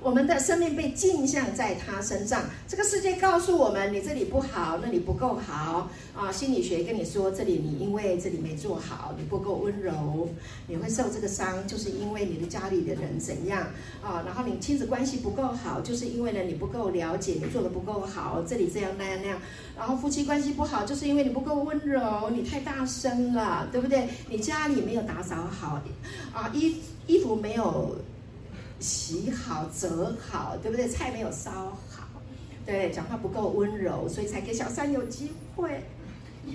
[0.03, 6.31] 我们的生命被镜像在他身上，这个世界告诉我们，你这里不好，那里不够好啊。
[6.31, 10.27] 心理学跟你说，这里你因为这里没做好，你不够温柔，
[10.65, 13.67] 你会受这个伤，就是因为你的家里的人怎样
[14.01, 14.23] 啊。
[14.25, 19.39] 然后你亲子关系不够好，就是因为呢你不够了解，你做的不够好，这里这样那样那样。
[19.77, 24.09] 然后夫妻关系不好，就是因为你不够温柔，你太大声了，对不对？
[24.27, 25.79] 你家里没有打扫好，
[26.33, 27.95] 啊，衣衣服没有。
[28.81, 30.87] 洗好、折好，对不对？
[30.87, 31.51] 菜没有烧
[31.89, 32.07] 好，
[32.65, 35.83] 对，讲话不够温柔，所以才给小三有机会。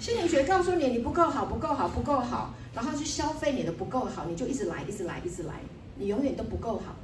[0.00, 5.54] 心理学告诉你，你不够好，不够好，不够好，然后去消费你的不够好，你就一直来，一直来，一直来，
[5.96, 6.96] 你永远都不够好，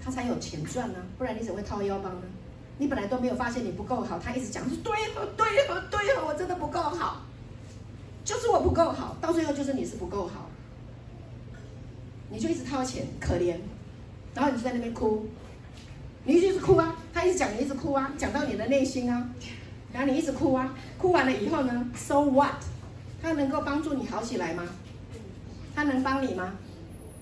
[0.00, 2.22] 他才有钱赚呢，不然你怎么会掏腰包呢？
[2.78, 7.20] 你本来都没有发现你不够好，他一直讲说对哦，对哦，对哦，我真的不够好。
[8.24, 10.48] 就是我不够好，到最后就是你是不够好，
[12.30, 13.56] 你就一直掏钱，可怜，
[14.34, 15.26] 然后你就在那边哭，
[16.24, 19.28] 你一直哭啊，他一直讲你一直哭啊，讲到你的内心啊，
[19.92, 22.54] 然后你一直哭啊，哭完了以后呢，so what？
[23.20, 24.64] 他能够帮助你好起来吗？
[25.74, 26.54] 他能帮你吗？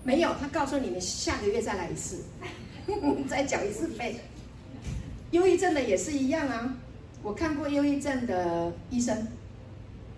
[0.04, 2.24] 没有，他告诉你们下个月再来一次，
[3.28, 4.16] 再缴一次费。
[5.30, 6.74] 忧郁症的也是一样啊，
[7.22, 9.26] 我看过忧郁症的医生。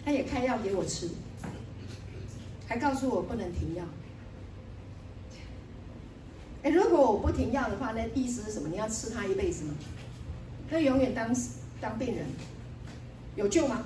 [0.05, 1.09] 他也开药给我吃，
[2.67, 3.85] 还告诉我不能停药。
[6.63, 8.69] 哎，如果我不停药的话，那意思是什么？
[8.69, 9.75] 你要吃他一辈子吗？
[10.71, 11.35] 那永远当
[11.81, 12.27] 当病人，
[13.37, 13.85] 有救吗？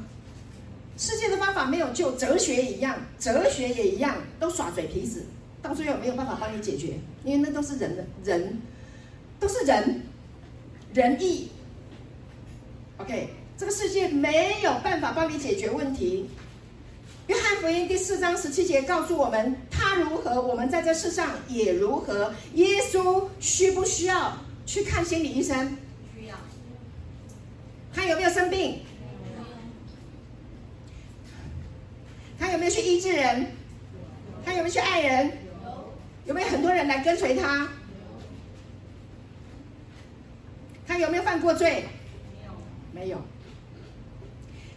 [0.99, 5.25] 世界的方法没有救，哲学一样，哲学也一样，都耍嘴皮子，
[5.61, 8.59] 到最后没有办法帮你解决，因为那都是人的人，
[9.41, 10.03] 都是人，
[10.95, 11.49] 仁义。
[12.99, 13.29] OK。
[13.59, 16.29] 这个世界没有办法帮你解决问题。
[17.27, 22.35] 约翰福音第四章十七节告诉我们，他如何，我们在这世上也如何。
[22.55, 25.77] 耶稣需不需要去看心理医生？
[26.15, 26.37] 需要。
[27.95, 28.81] 他有没有生病？
[32.39, 33.47] 他有没有去医治人？
[34.45, 35.33] 他有没有去爱人？
[36.27, 37.67] 有没有很多人来跟随他？
[40.87, 41.87] 他有没有犯过罪？
[42.93, 43.19] 没有。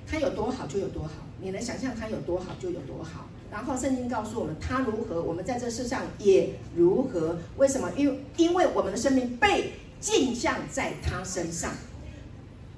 [0.10, 3.28] 他有多好就有多好，你能想象他有多好就有多好。
[3.52, 7.38] 然后圣经告诉我们，他如何，我们在这世上也如何。
[7.58, 7.92] 为什么？
[7.96, 11.72] 因因为我们的生命被镜像在他身上，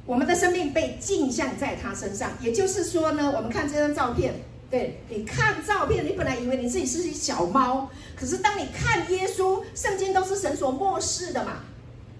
[0.05, 2.31] 我们的生命被镜像在他身上。
[2.41, 4.33] 也就是说呢，我们看这张照片，
[4.69, 11.63] 对，你看照片，你本来以为你自己是一小猫，可是当你看耶稣，圣经都是神所默示的嘛。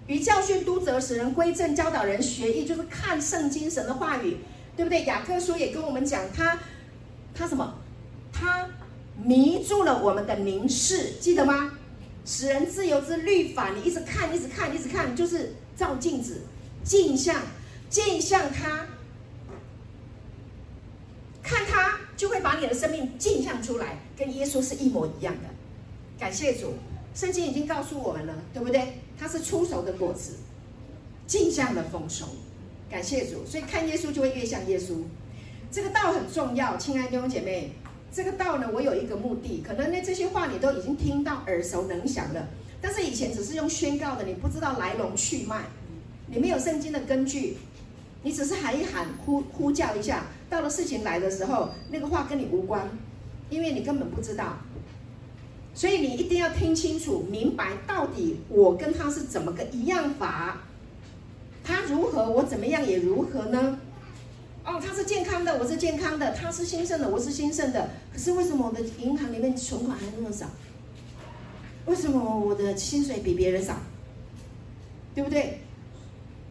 [0.08, 4.36] 与教训、督责、使人归正、教导人学义，就是看圣经神的话语。
[4.76, 5.04] 对不对？
[5.04, 6.58] 雅各书也跟我们讲，他
[7.34, 7.74] 他什么？
[8.32, 8.66] 他
[9.22, 11.72] 迷住了我们的凝视，记得吗？
[12.24, 16.42] 使人自由之律法，你一直看，一直看，一直看，就是照镜子，
[16.82, 17.42] 镜像，
[17.90, 18.86] 镜像他，
[21.42, 25.48] 看他就会把你的生命镜像出来，跟耶稣是一模一样的。
[26.18, 26.74] 感谢主，
[27.14, 29.02] 圣经已经告诉我们了，对不对？
[29.18, 30.36] 他是初熟的果子，
[31.26, 32.26] 镜像的丰收。
[32.92, 34.96] 感谢主，所以看耶稣就会越像耶稣。
[35.70, 37.72] 这个道很重要，亲爱的弟兄姐妹。
[38.12, 42.46] 这个道呢，我有一个目的，可能呢这些话你都已经听到耳熟能详了，
[42.82, 45.62] 但是以前只是用宣告的，你不知道来龙去脉，
[46.26, 47.56] 你没有圣经的根据，
[48.22, 52.86] 你只是喊一喊，呼呼叫一下，到了事情来的时候，那个话跟你无关，
[53.48, 54.58] 因为你根本不知道。
[55.72, 60.60] 所以你一定要听清楚，明白到底我跟他是怎么个一样法。
[61.64, 63.78] 他如何，我怎么样也如何呢？
[64.64, 67.90] 哦，他是健康的，我是健康的；他是兴盛的，我是兴盛的。
[68.12, 70.46] 可是为什么我的银行里面存款还那么少？
[71.86, 73.76] 为什么我的薪水比别人少？
[75.14, 75.60] 对不对？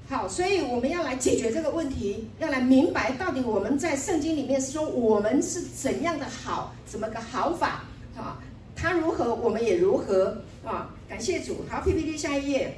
[0.09, 7.85] 好，所以我们要来解决这个问题，要来明白到底我们在圣经里面是说我们是怎样的好，怎么个好法？
[8.17, 8.37] 啊，
[8.75, 10.93] 他如何，我们也如何啊！
[11.07, 11.63] 感谢主。
[11.69, 12.77] 好，PPT 下一页。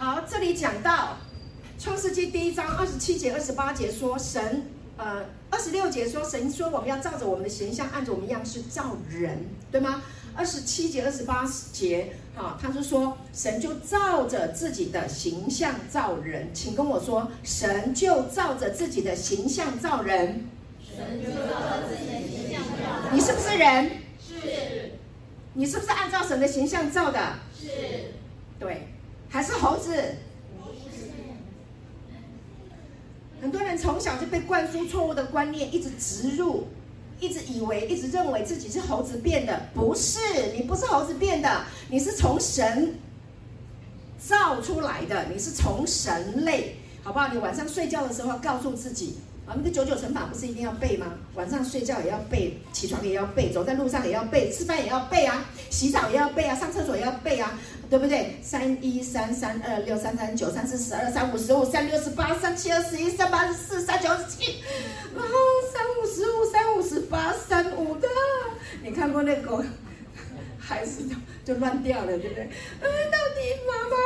[0.00, 1.18] 好，这里讲到
[1.78, 4.64] 创世纪第一章二十七节、二十八节说神，
[4.96, 10.02] 呃，二十六节说神说我们要照着我们的形象，按着我们样式造人，对吗？
[10.34, 20.46] 二十七节、二十八节，好，他是说神就照着自己的形象造人，请跟我说，神就照着自己的形象造人。
[20.82, 23.14] 神就照着自己的形象造人。
[23.14, 23.90] 你是不是人？
[24.18, 24.92] 是。
[25.52, 27.34] 你是不是按照神的形象造的？
[27.54, 27.68] 是。
[28.58, 28.88] 对，
[29.30, 30.16] 还是猴子？
[33.40, 36.66] 很多人从小就被灌输错误的观念，一直植入。
[37.20, 40.18] 一直以为，一直认为自己是猴子变的，不是，
[40.56, 42.94] 你不是猴子变的，你是从神
[44.18, 47.28] 造出来的，你是从神类，好不好？
[47.28, 51.08] 你晚上睡觉的时候告诉自己啊，那个九九乘法不是一定要背吗？
[51.34, 57.58] 晚上睡觉也要背，起床也要背，走在路上也要背，吃饭也要背啊，洗澡也要背啊，上厕所也要背啊，
[57.90, 58.36] 对不对？
[58.40, 64.62] 三一三三二六三三九三四十二三五十五三六十八三七二十一三八十四三九二十七，
[65.12, 65.28] 然后
[65.72, 68.06] 三五十五三五十八三五的，
[68.84, 69.64] 你看过那个
[70.56, 72.48] 还是就就乱掉了，对不对？
[72.80, 73.96] 嗯，到底妈妈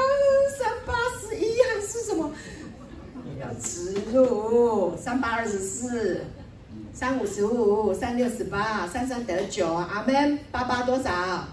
[0.59, 2.33] 三八十一还是什么？
[3.39, 6.25] 要植入三八二十四，
[6.95, 10.39] 三五十五，三六十八，三三得九，阿门。
[10.51, 11.47] 八八多少？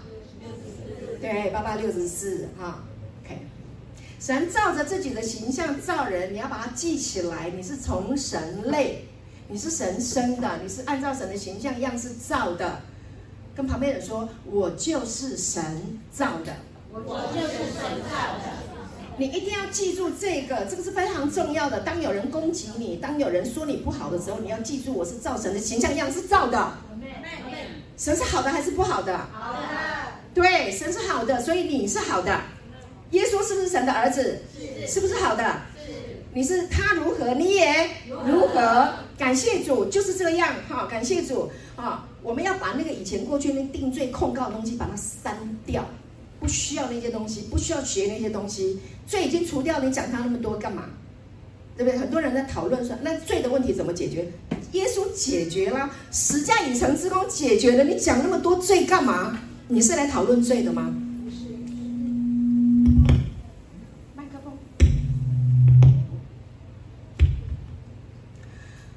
[1.22, 2.82] 对，八八六十四，哈
[3.24, 3.46] ，OK。
[4.18, 7.48] 神照着自己的形象造人，你要把它记起来。
[7.50, 9.06] 你是从神类，
[9.46, 12.80] 你是神生的，你是按照神的形象样式造的。
[13.54, 15.62] 跟旁边人说，我就是神
[16.10, 16.56] 造的。
[16.92, 16.98] 我
[17.32, 18.50] 就是神造的。
[19.16, 21.78] 你一定要记住这个，这个是非常重要的。
[21.82, 26.72] 当有人攻击你，当有人说你不好的时候，你要记住，我是造神的形象样式造的。
[27.96, 29.16] 神是好的还是不好的？
[29.32, 30.01] 好的。
[30.34, 32.40] 对，神是好的，所以你是好的。
[33.10, 34.38] 耶稣是不是神的儿子？
[34.58, 34.86] 是。
[34.86, 35.44] 是不是好的？
[35.84, 35.92] 是。
[36.34, 37.90] 你是他如何，你也
[38.26, 38.92] 如何。
[39.18, 40.54] 感谢主，就是这样。
[40.68, 42.08] 哈，感谢主啊！
[42.22, 45.84] 我们要把那个以前过去那定罪控告的东西，把它删掉。
[46.40, 50.84] 不需要那些东西，不需要学那些东西，罪已经除掉，你讲他那么多干嘛？
[51.76, 51.98] 对不对？
[51.98, 54.26] 很多人在讨论说，那罪的问题怎么解决？
[54.72, 59.38] 耶稣解决了，十架已成之功解决了，你讲那么多罪干嘛？
[59.72, 60.94] 你是来讨论罪的吗？
[61.24, 61.46] 不是。
[64.14, 64.52] 麦克风。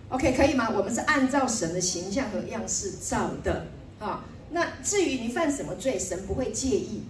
[0.10, 0.70] OK，可以吗？
[0.72, 3.68] 我们是按照神的形象和样式造的
[4.00, 4.26] 啊。
[4.52, 7.04] 那至于你犯什么罪，神不会介意。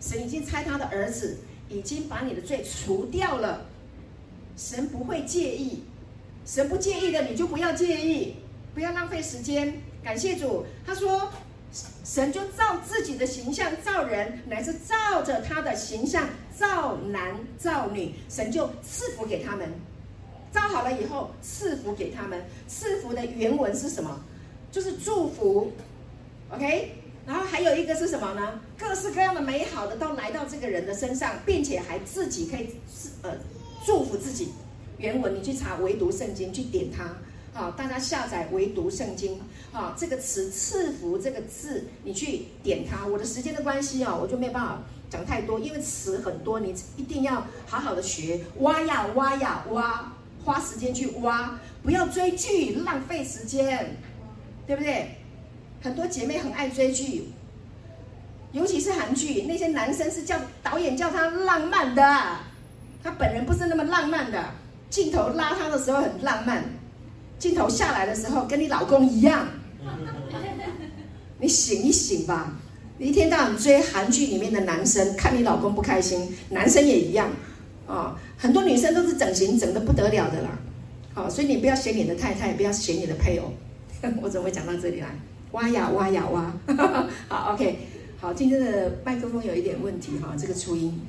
[0.00, 3.66] 神已经差他的儿子，已经把你的罪除掉了。
[4.56, 5.84] 神不会介意，
[6.44, 8.34] 神不介意的，你就不要介意，
[8.74, 9.74] 不要浪费时间。
[10.02, 11.30] 感谢主，他说，
[12.08, 18.14] 神就照自己的形象造人，乃是照着他的形象造男造女。
[18.30, 19.70] 神就赐福给他们，
[20.50, 22.42] 造好了以后赐福给他们。
[22.66, 24.18] 赐福的原文是什么？
[24.72, 25.70] 就是祝福。
[26.50, 26.94] OK。
[27.26, 28.58] 然后还有一个是什么呢？
[28.78, 32.70] 各式各样的美好的都来到这个人的身上，并且还自己可以
[33.20, 33.32] 呃
[33.84, 34.48] 祝福自己。
[34.96, 37.14] 原文你去查唯独圣经，去点它。
[37.52, 39.38] 好，大家下载唯独圣经。
[39.78, 43.06] 啊，这个词赐福这个字，你去点它。
[43.06, 50.12] 我的时间的关系啊，我就没有办法讲太多，因为词很多，你一定要好好的学，挖呀挖呀挖，
[50.44, 53.94] 花时间去挖，不要追剧，浪费时间，
[54.66, 55.10] 对不对？
[55.80, 57.28] 很多姐妹很爱追剧，
[58.50, 59.42] 尤其是韩剧。
[59.42, 62.02] 那些男生是叫导演叫他浪漫的，
[63.00, 64.44] 他本人不是那么浪漫的。
[64.90, 66.64] 镜头拉他的时候很浪漫，
[67.38, 69.46] 镜头下来的时候跟你老公一样。
[71.40, 72.56] 你醒一醒吧！
[72.98, 77.30] 你一天到晚追韩剧里面的男生，看你老公不开心，男生也一样
[77.86, 78.20] 啊。
[78.36, 80.58] 很多女生都是整形整得不得了的啦。
[81.14, 83.52] 好，所以你不要嫌你的太太，不要嫌你的配偶。
[84.22, 85.08] 我怎么会讲到这里来？
[85.52, 86.52] 挖呀挖呀挖，
[87.26, 87.78] 好，OK，
[88.20, 91.00] 好，今天的麦克风有一点问题哈，这个初音，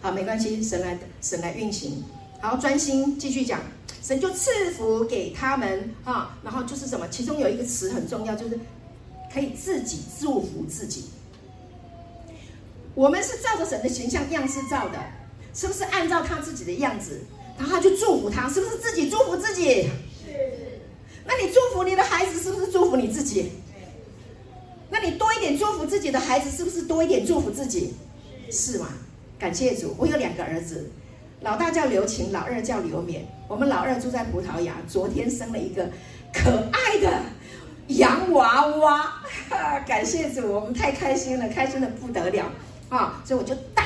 [0.00, 2.04] 好，没关系，神来神来运行，
[2.42, 3.60] 然后，专心继续讲，
[4.02, 8.58] 神就赐福给他们哈，然后就是什么，其中有一个词很重要，就是
[9.32, 11.04] 可以自己祝福自己。
[12.94, 14.98] 我们是照着神的形象样式造的，
[15.54, 17.20] 是不是按照他自己的样子，
[17.56, 19.88] 然后他就祝福他，是不是自己祝福自己？
[21.24, 23.52] 那你祝福你的孩子，是不是祝福你自己？
[24.90, 27.94] 那你多一点祝福自己的孩子，是不是多一点祝福自己？
[28.50, 28.88] 是吗？
[29.38, 30.90] 感谢主，我有两个儿子，
[31.42, 33.22] 老大叫刘晴，老二叫刘勉。
[33.48, 35.90] 我们老二住在葡萄牙，昨天生了一个
[36.32, 37.20] 可爱的
[37.88, 39.12] 洋娃娃，
[39.84, 42.46] 感谢主，我们太开心了，开心的不得了
[42.90, 43.20] 啊！
[43.24, 43.84] 所以我就大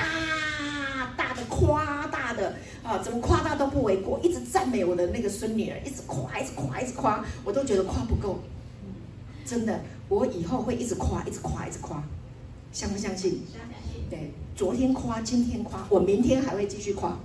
[1.16, 8.38] 大的夸大的啊，怎么夸大都不为过，一直赞美我的那个孙女儿，一直夸，一直夸，一直夸，我都觉得夸不够。
[9.46, 9.80] 真的，
[10.10, 12.02] 我以后会一直夸，一直夸，一直夸，
[12.70, 14.02] 相不相信相信？
[14.10, 17.16] 对，昨天夸，今天夸，我明天还会继续夸。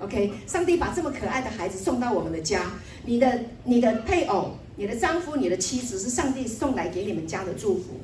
[0.00, 2.62] OK，上帝把这么可爱的孩子送到我们的家，
[3.04, 8.00] 你的、你的配偶、你的丈夫、你的妻子是上帝送来给你们家的祝福，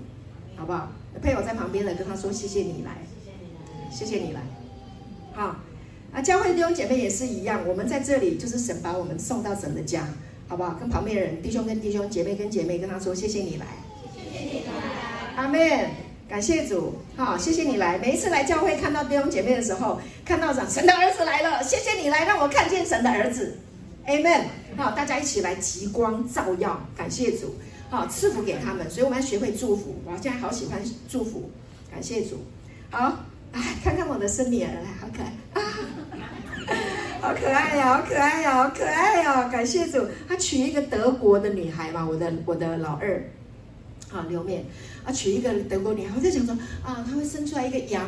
[0.56, 0.90] 好不好？
[1.22, 3.06] 配偶在旁边的跟他说：“谢谢你来，
[3.92, 4.40] 谢谢你来。”
[5.32, 5.56] 好，
[6.12, 10.08] 啊，教会弟兄姐妹也是一样，我们在这里就是神把我们送到神的家，
[10.48, 10.74] 好不好？
[10.74, 13.66] 跟旁边的人，弟兄跟弟兄，姐妹跟姐妹跟他说：“谢谢你来，
[14.12, 16.03] 谢谢你来。”阿门。
[16.28, 17.98] 感谢主，好，谢谢你来。
[17.98, 23.58] 每一次来教会看到弟兄姐妹的时候，看到长神的儿子来了，谢谢你来，让我看见神的儿子
[24.06, 24.44] ，Amen。
[24.76, 27.54] 好，大家一起来极光照耀，感谢主，
[27.90, 28.90] 好，赐福给他们。
[28.90, 31.50] 所以我们要学会祝福，我现在好喜欢祝福，
[31.90, 32.42] 感谢主。
[32.90, 35.62] 好，哎，看看我的孙女儿，来好可爱啊，
[37.20, 40.04] 好可爱 呀，好可爱呀，好可爱呀，感谢主。
[40.26, 43.22] 他娶一个德国的女孩嘛，我的我的老二，
[44.08, 44.64] 好，刘面。
[45.04, 48.02] 啊，娶一个德国女孩，我在想说啊，她会生出来一个洋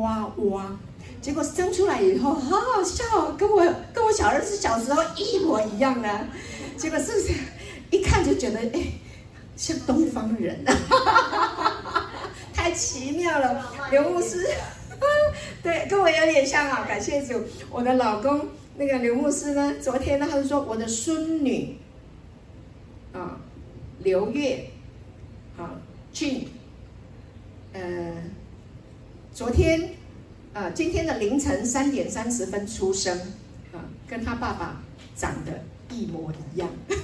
[0.00, 0.78] 娃娃，
[1.20, 3.58] 结果生出来以后，好好笑，跟我
[3.94, 6.26] 跟我小儿子小时候一模一样的，
[6.76, 7.32] 结果是不是
[7.90, 8.82] 一看就觉得哎，
[9.56, 10.62] 像东方人，
[12.52, 13.72] 太奇妙了。
[13.90, 14.46] 刘牧师，
[15.62, 18.46] 对，跟我有点像啊，感谢主，我的老公
[18.76, 21.78] 那个刘牧师呢，昨天呢，他就说我的孙女
[23.14, 23.40] 啊，
[24.02, 24.68] 刘月，
[25.56, 25.70] 好。
[26.12, 26.46] 俊，
[27.72, 27.80] 呃，
[29.32, 29.94] 昨天，
[30.52, 33.18] 呃，今天的凌晨三点三十分出生，
[33.72, 34.82] 啊，跟他爸爸
[35.16, 36.68] 长得一模一样，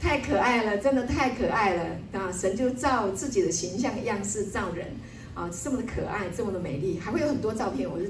[0.00, 2.32] 太可爱了，真的太可爱了啊！
[2.32, 4.88] 神就照自己的形象样式造人，
[5.34, 8.06] 啊，这么的可爱，这么的美丽，还会有很多照片，我就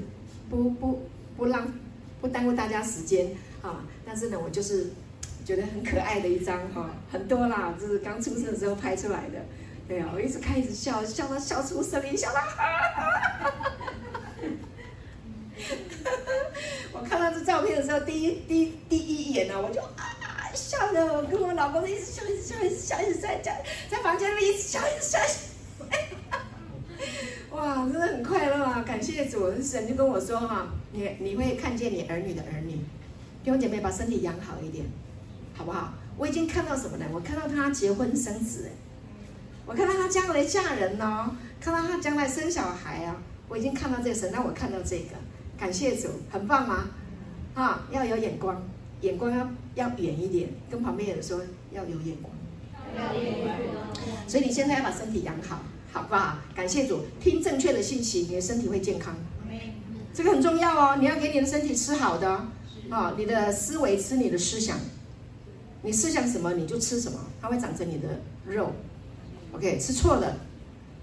[0.49, 1.03] 不不
[1.37, 1.71] 不让
[2.19, 4.89] 不耽误大家时间啊，但是呢，我就是。
[5.47, 9.39] 觉得很可爱的一张哈，很多啦，就是刚出生的时候拍出来的，
[9.87, 15.13] 对啊，我一直看一直笑，笑到笑出声音，笑到哈哈哈哈哈哈。
[16.91, 25.17] 我看到这照片的时候，第一第一第一眼呢、啊，我就啊笑的，跟我老公一直笑，一直笑，一直笑，一直在在在房间里一直笑，一直笑，
[27.51, 28.83] 哇，真的很快乐啊！
[28.85, 32.73] 感谢主，神就跟我说哈，你你会看见你儿女的儿女，
[33.45, 34.85] 弟兄姐妹把身体养好一点。
[35.57, 35.93] 好不好？
[36.17, 37.05] 我已经看到什么呢？
[37.13, 38.69] 我看到他结婚生子，
[39.65, 43.17] 我看到他将来嫁人哦，看到他将来生小孩啊，
[43.49, 45.15] 我已经看到这个神，让我看到这个，
[45.57, 46.89] 感谢主，很棒吗？
[47.53, 48.63] 啊，要有眼光，
[49.01, 51.41] 眼光要要远一点，跟旁边人说
[51.71, 52.33] 要有眼光，
[52.95, 53.55] 要有眼光。
[54.27, 56.37] 所以你现在要把身体养好，好不好？
[56.55, 59.15] 感谢主，听正确的信息，你的身体会健康，
[60.13, 60.97] 这个很重要哦。
[60.99, 62.27] 你要给你的身体吃好的，
[62.89, 64.79] 啊，你的思维吃你的思想。
[65.83, 68.07] 你思想什么，你就吃什么，它会长成你的
[68.45, 68.71] 肉。
[69.53, 70.35] OK，吃错了，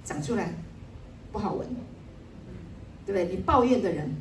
[0.04, 0.52] 长出来
[1.32, 1.66] 不好闻，
[3.06, 3.26] 对不对？
[3.34, 4.14] 你抱怨的人，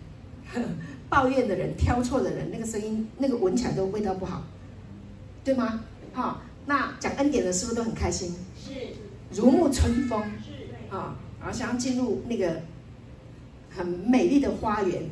[1.09, 4.43] 抱怨的人，挑错的人，那个声音，那个闻起来都味道不好，
[5.43, 5.83] 对吗？
[6.13, 8.33] 好，那讲恩典的是不是都很开心？
[8.57, 8.71] 是，
[9.31, 10.23] 如沐春风。
[10.43, 12.61] 是，啊，然后想要进入那个
[13.69, 15.03] 很美丽的花园。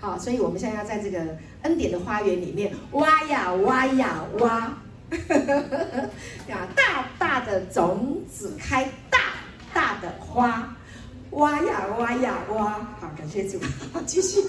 [0.00, 4.78] 好，所以我们现在要在这个恩典的花园里面挖呀挖呀挖。
[6.48, 9.18] 呀，大大的种子开大
[9.72, 10.76] 大的花，
[11.30, 12.64] 挖呀挖呀挖，
[13.00, 13.58] 好，感谢主，
[13.92, 14.42] 好，继续，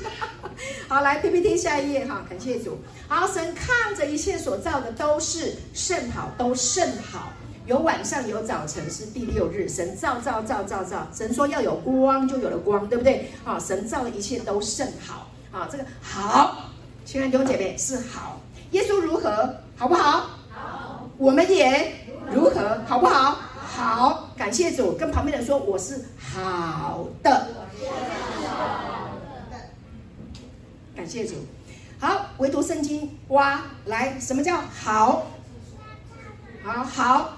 [0.87, 7.31] 好，来 PPT 下一页哈，感谢主，好，神看着一切所造的都是甚好，都甚好，
[7.65, 13.31] 有晚上有早晨是第六日，神造造造造造，神说要有光就有了光，对不对？
[13.45, 16.69] 好，神造的一切都甚好，好，这个好，
[17.05, 18.41] 亲爱的弟兄姐妹是好，
[18.71, 20.38] 耶稣如何，好不好？
[21.19, 21.91] 我们也
[22.31, 23.37] 如何，好不好？
[23.67, 24.93] 好，感谢主。
[24.93, 27.47] 跟旁边的人说，我是好的。
[30.95, 31.35] 感谢主。
[31.99, 35.27] 好，唯独圣经哇，来，什么叫好？
[36.63, 37.33] 好好。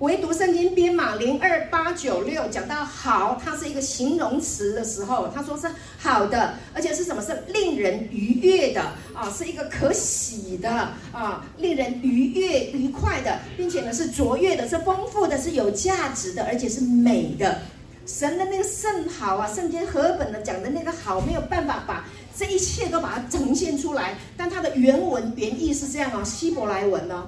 [0.00, 5.66] 唯独圣经编码零二八九六讲到好，它是一个形容词的时候，他说是
[5.98, 7.20] 好的，而且是什么？
[7.20, 8.80] 是令人愉悦的
[9.12, 10.70] 啊，是一个可喜的
[11.12, 17.58] 啊，令人愉悦愉快的，并且呢是卓越的，是丰富的，是有价值的，而且是美的。
[18.06, 27.26] 神的那个甚好啊，圣经和本的讲的那个好，没有办法把这一切都把它呈现出来，但它的原文原意是这样啊，希伯来文呢。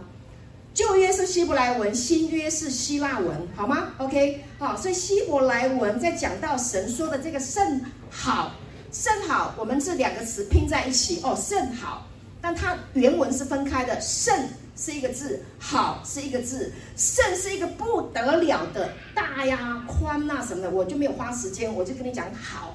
[0.75, 8.53] 旧约是希伯来文，新约是希腊文，好吗？OK，好，所以希伯来文在讲到神说的这个甚好，
[8.91, 12.07] 甚好，我们这两个词拼在一起哦，甚好。
[12.41, 22.72] 但它原文是分开的，甚是一个字，好是一个字，甚是一个不得了的大呀、宽呐什么的，我就没有花时间，我就跟你讲好。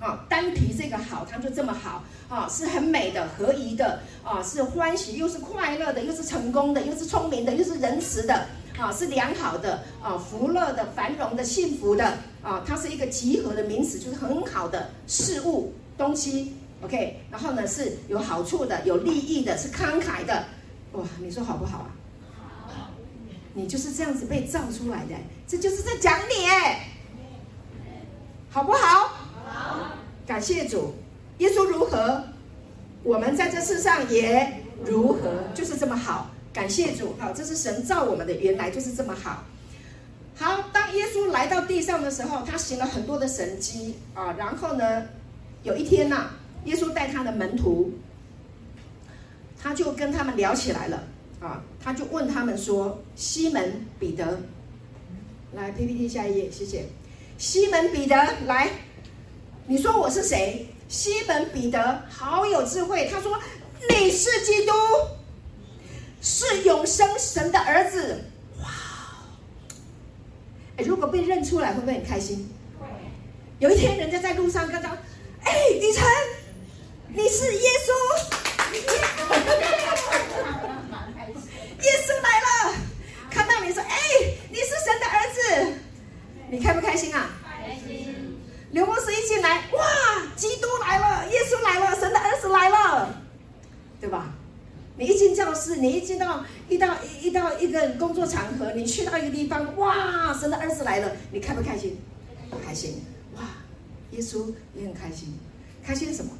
[0.00, 12.04] 啊，单提这个好，它就这么好啊，是很美的、合宜的啊，是欢喜又是快乐的，又是成功的，又是聪明的，又是仁慈的啊，是良好的啊，福乐的、繁荣的、幸福的
[12.42, 16.54] 啊，它是一个集合的名词，就是很好的事物东西。
[16.82, 20.44] OK，然后呢是有好处的，有利益的，是慷慨的，
[20.92, 21.88] 哇，你说好不好啊？
[22.66, 22.90] 好，
[23.54, 25.14] 你就是这样子被造出来的，
[25.46, 26.88] 这就是在讲你哎，
[28.50, 29.03] 好不好？
[30.26, 30.94] 感谢主，
[31.38, 32.24] 耶稣如何，
[33.02, 36.30] 我们在这世上也如何，就是这么好。
[36.52, 39.44] 感谢主，好，这是神造我们的，原来就是这么好。
[40.36, 45.06] 好，当耶稣来到地上的时候，他行了很多的神迹啊，然后呢，
[45.62, 46.30] 有一天呐、
[46.64, 47.92] 耶稣带他的门徒，
[49.60, 51.02] 他就跟他们聊起来了
[51.40, 51.62] 啊！
[51.82, 54.40] 他就问他们说：“西门彼得，
[55.52, 56.86] 来 PPT 下一页，谢谢。
[57.36, 58.16] 西门彼得，
[58.46, 58.70] 来，
[59.66, 60.68] 你说我是谁？
[60.88, 63.40] 西门彼得好有智慧，他说
[63.88, 64.72] 你是基督，
[66.20, 68.22] 是永生神的儿子。
[68.62, 68.68] 哇！
[70.76, 72.48] 哎，如果被认出来，会不会很开心？
[73.58, 74.90] 有一天，人家在路上看到，
[75.42, 76.04] 哎，李晨。
[77.16, 77.88] 你是耶稣，
[81.80, 82.74] 耶稣来了，
[83.30, 83.96] 看到你说：“哎，
[84.50, 85.38] 你是神的儿子，
[86.50, 87.30] 你开不开心啊？”
[87.64, 88.03] 开心。
[88.74, 89.80] 刘牧师一进来，哇，
[90.34, 93.22] 基督来了，耶稣来了，神的儿子来了，
[94.00, 94.34] 对吧？
[94.96, 101.96] 你一进教室，你一进到一到一到一个工作场合，你去到一个地方，哇，神的儿子来了，你开不开心？
[102.66, 103.04] 开心。
[103.36, 103.42] 哇，
[104.10, 105.38] 耶稣也很开心，
[105.80, 106.32] 开心什么？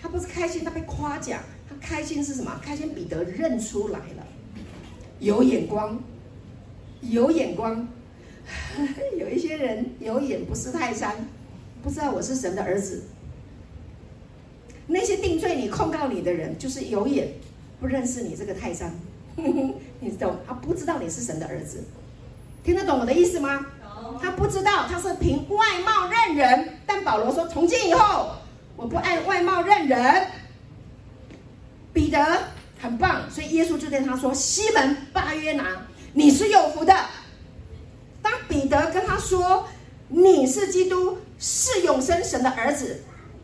[0.00, 1.38] 他不是开心，他被夸奖。
[1.68, 2.58] 他开心是什么？
[2.64, 4.26] 开心彼得认出来了，
[5.20, 6.02] 有眼光，
[7.02, 7.86] 有眼光。
[9.18, 11.28] 有一些人有眼不识泰山，
[11.88, 13.02] 不知道我是神的儿子。
[14.88, 17.28] 那些定罪你、控告你的人，就是有眼
[17.80, 18.94] 不认识你这个泰山。
[19.36, 20.36] 你懂？
[20.46, 21.82] 他不知道你是神的儿子，
[22.62, 23.64] 听得懂我的意思吗？
[24.20, 26.74] 他不知道，他是凭外貌认人。
[26.84, 28.32] 但保罗说，从今以后。
[28.76, 30.26] 我不按外貌认人，
[31.94, 32.22] 彼得
[32.78, 36.94] 很棒，所以耶稣就对他说：“西门巴约拿，你是有福的。”
[38.22, 39.66] 当彼得跟他说
[40.08, 43.02] ：“你是基督，是永生神的儿子。”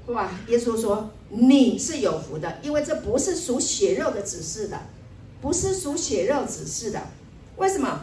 [0.08, 0.30] 哇！
[0.48, 4.78] 耶稣说：“你是有福的，因为这不是属血肉的指示的，
[5.40, 7.00] 不是属血肉指示的。
[7.56, 8.02] 为什么？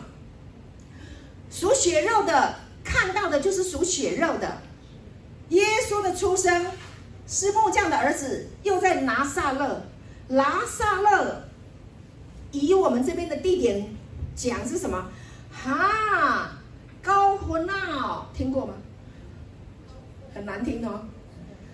[1.51, 4.61] 属血肉的看到的就是属血肉的，
[5.49, 6.65] 耶稣的出生。”
[7.27, 9.83] 是木匠的儿子，又在拿撒勒。
[10.27, 11.43] 拿撒勒，
[12.51, 13.95] 以我们这边的地点
[14.35, 15.09] 讲是什么？
[15.49, 16.57] 哈，
[17.01, 18.73] 高婚闹，听过吗？
[20.33, 21.05] 很难听哦。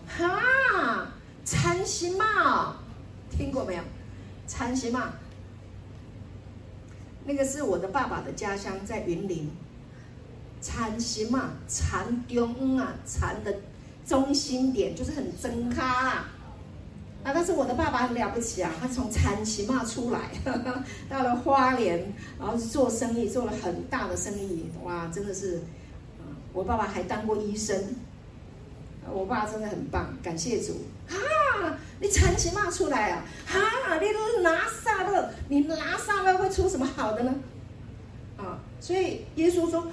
[0.08, 1.08] 哈，
[1.44, 2.78] 禅西嘛，
[3.30, 3.84] 听过没有？
[4.48, 5.14] 禅西嘛，
[7.26, 9.50] 那个是我的爸爸的家乡，在云林。
[10.62, 13.54] 禅西嘛，禅中啊，禅的。
[14.06, 16.30] 中心点就是很真咖啊，
[17.24, 17.32] 啊！
[17.34, 25.61] 但是我的爸爸很了不起啊，他从产旗嘛出来呵呵， 到了花莲，然后做生意，做了很大的生意，哇，真的是，
[26.53, 27.95] 我爸爸还当过医生，
[29.11, 31.78] 我爸真的很棒，感谢主啊！
[31.99, 33.26] 你产旗嘛出来啊？
[33.45, 33.59] 哈，
[33.99, 37.36] 你拿撒勒，你拿撒勒会出什么好的呢？
[38.38, 39.88] 啊，所以耶稣说。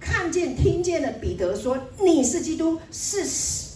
[0.00, 3.24] 看见、听见了彼得说：“你是基督，是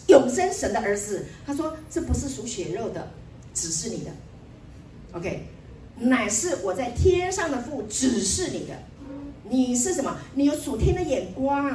[0.09, 3.09] 永生神的儿子。”他说：“这不是属血肉的，
[3.55, 4.11] 只是你的。
[5.13, 5.47] OK，
[5.97, 8.75] 乃是我在天上的父指示你的。
[9.51, 10.15] 你是什么？
[10.35, 11.75] 你有属天的眼光，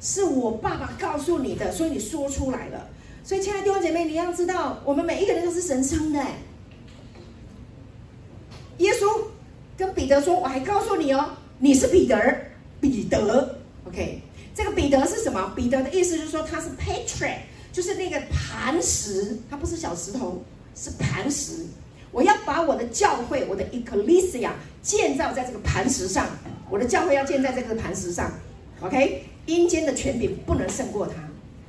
[0.00, 2.88] 是我爸爸告诉你的，所以你说出来了。
[3.22, 6.20] 所以，亲爱的弟兄姐妹，你要知道，我们每一个人都是神生的。
[8.78, 9.22] 耶稣
[9.76, 12.16] 跟彼得说：‘我还告诉你哦，你是彼得，
[12.80, 13.56] 彼得。’”
[13.86, 14.20] OK，
[14.52, 15.52] 这个彼得是什么？
[15.54, 17.32] 彼得的意思就是说他是 Petra，
[17.76, 20.42] 就是那个磐石，它不是小石头，
[20.74, 21.66] 是磐石。
[22.10, 26.26] 我要把我的教会，我的 Ecclesia 建造在这个磐石上，
[26.70, 28.32] 我的教会要建在这个磐石上。
[28.80, 31.16] OK，阴间的权柄不能胜过它。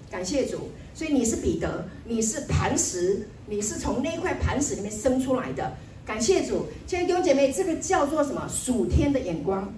[0.09, 5.73] 感谢主，所以你是彼得，你是磐石，你是从那块磐石里面生出来的。
[6.05, 8.47] 感谢主，亲爱的弟兄姐妹，这个叫做什么？
[8.47, 9.73] 属天的眼光。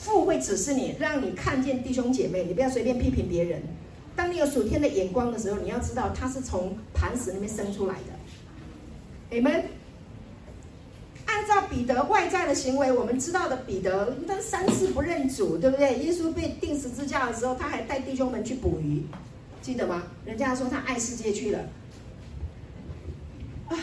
[0.00, 3.60] 父会指示你，让你看见弟兄姐妹，你不要随便批评别人，
[4.16, 8.12] 当你有属天的眼光的时候，你要知道他是从磐石那边生出来的。
[9.30, 9.64] 你们。
[11.28, 15.98] 按照彼得外在的行为，我们知道的彼得，他三次不认主，对不对？
[15.98, 19.02] 耶稣被钉十字架的时候，他还带弟兄们去捕鱼，
[19.60, 20.04] 记得吗？
[20.24, 21.58] 人家说他爱世界去了，
[23.68, 23.76] 啊，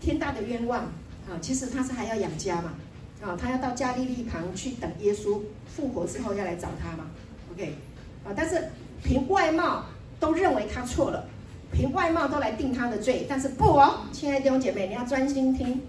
[0.00, 0.84] 天大的冤枉
[1.28, 1.40] 啊！
[1.40, 2.74] 其实他是还要养家嘛，
[3.22, 7.10] 啊，他要到加利利旁去等耶稣复活之后要来找他嘛
[7.52, 7.74] ，OK，
[8.22, 8.68] 啊，但是
[9.02, 9.84] 凭外貌
[10.18, 11.28] 都认为他错了，
[11.72, 15.80] 凭外貌都来定他的罪，但是不哦，亲爱的弟兄姐妹，你要专心听。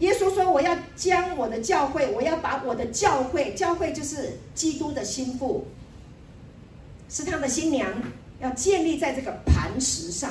[0.00, 5.66] 耶稣说：“我要将我的教会，我要把我的教会，教会就是基督的心腹，
[7.08, 7.90] 是他的新娘，
[8.38, 10.30] 要建立在这个磐石上。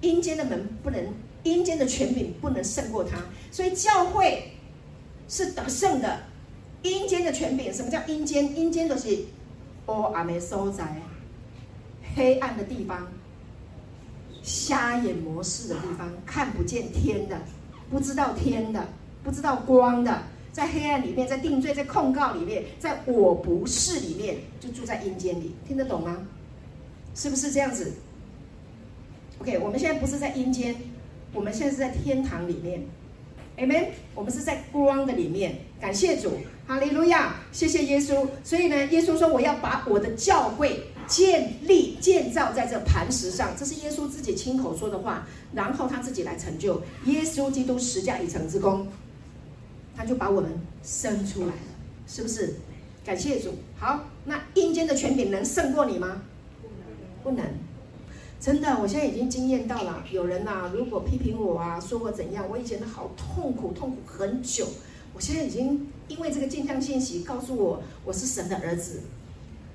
[0.00, 3.18] 阴间的门不能，阴间的权柄不能胜过他，
[3.50, 4.52] 所以教会
[5.28, 6.20] 是得胜的。
[6.82, 8.56] 阴间的权柄，什么叫阴间？
[8.56, 9.08] 阴间都是
[9.88, 10.84] 哦阿梅收在
[12.14, 13.08] 黑暗的地方，
[14.42, 17.36] 瞎眼模式的地方，看不见天的。”
[17.90, 18.86] 不知道天的，
[19.24, 20.22] 不知道光的，
[20.52, 26.18] 在黑暗里面，在定罪，在控告里面，在我不是里面，就住在阴间里，听得懂吗？
[27.14, 27.94] 是不是这样子
[29.40, 30.76] ？OK，我们现在不是在阴间，
[31.32, 32.82] 我们现在是在天堂里面
[33.56, 33.86] ，Amen。
[34.14, 36.32] 我们是在光的里面，感谢主，
[36.68, 38.28] 哈利路亚，谢谢耶稣。
[38.44, 45.26] 所以呢，耶稣说我要把我的教会建立、建造在这磐石上，这是耶稣自己亲口说的话。
[45.54, 48.86] 然后他自己来成就耶稣基督十架已成之功，
[49.96, 50.50] 他就把我们
[50.82, 51.54] 生出来了，
[52.06, 52.56] 是不是？
[53.02, 53.54] 感谢主。
[53.78, 56.20] 好，那阴间的权柄能胜过你吗？
[57.22, 57.46] 不能。
[58.38, 64.66] 真的，我现在已经惊艳到了，有人呐、啊，如果批评我啊，说我怎样，我以前都好痛苦，痛苦很久。
[65.18, 69.00] 我现在已经因为这个镜像信息告诉我，我是神的儿子，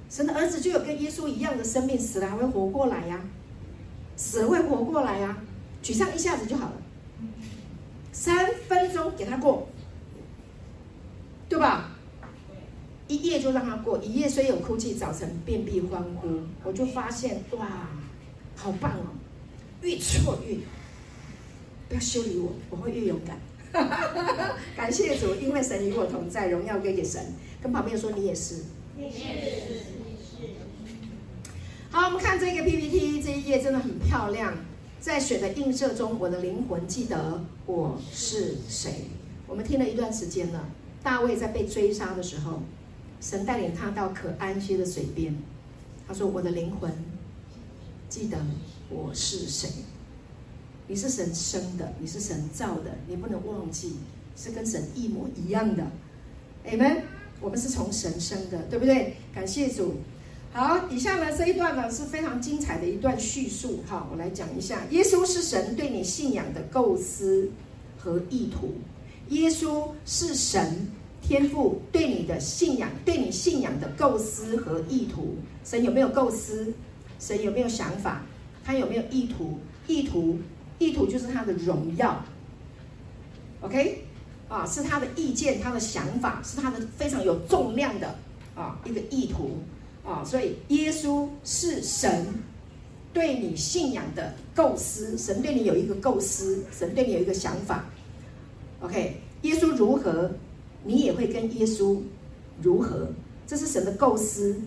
[0.10, 3.20] 神的儿子就有跟耶稣一样的生命，死了还会活过来呀、
[4.16, 5.44] 死了会活过来呀、啊。
[5.82, 6.74] 举上一下子就好了，
[8.14, 9.68] 三分钟给他过，
[11.50, 11.92] 对吧？
[13.10, 16.40] 一夜就让他过，一夜虽有哭泣，早晨便必欢呼。
[16.64, 17.90] 我就发现哇，
[18.56, 19.12] 好棒哦！
[19.82, 20.56] 越挫越，
[21.90, 23.38] 不要修理我，我会越勇敢。
[23.74, 27.34] 哈 感谢主，因为神与我同在，荣耀归给神。
[27.62, 28.64] 跟旁边说你也是，
[28.96, 29.20] 你也是，
[31.90, 34.54] 好，我们看这个 PPT，这一页真的很漂亮。
[35.00, 39.06] 在水的映射中，我的灵魂记得我是谁。
[39.48, 40.70] 我们听了一段时间了。
[41.02, 42.62] 大卫在被追杀的时候，
[43.20, 45.36] 神带领他到可安歇的水边。
[46.08, 46.92] 他说：“我的灵魂
[48.10, 48.38] 记得
[48.90, 49.70] 我是谁。
[50.88, 53.96] 你是神生的，你是神造的，你不能忘记，
[54.36, 55.84] 是跟神一模一样的。
[56.68, 57.02] Amen。
[57.42, 59.16] 我们是从神生的，对不对？
[59.34, 59.96] 感谢主。”
[60.54, 63.80] 好，以下呢这一段呢是非常精彩的一段叙述。
[63.88, 67.50] 哈，我来讲一下，耶稣是神对你信仰的构思
[67.98, 68.76] 和意图。
[69.30, 70.88] 耶稣是神
[71.22, 75.36] 天父对你的信仰，对你信仰的构思和意图。
[75.66, 76.72] 神有没有构思？
[77.20, 78.24] 神有没有想法？
[78.64, 79.58] 他有没有意图？
[79.88, 80.38] 意图，
[80.84, 82.24] 意图就是他的荣耀。
[83.62, 84.04] OK，
[84.50, 88.16] 啊，是他的意见，他的想法，是他的非常有重量的
[88.56, 89.58] 啊一个意图。
[90.06, 92.26] 啊、所以耶稣是神
[93.14, 97.86] 对你信仰的构思，神对你有一个构思，神对你有一个想法。
[98.82, 100.30] OK，耶稣如何，
[100.84, 101.98] 你也会跟耶稣
[102.62, 103.08] 如何，
[103.48, 104.60] 这是神的构思。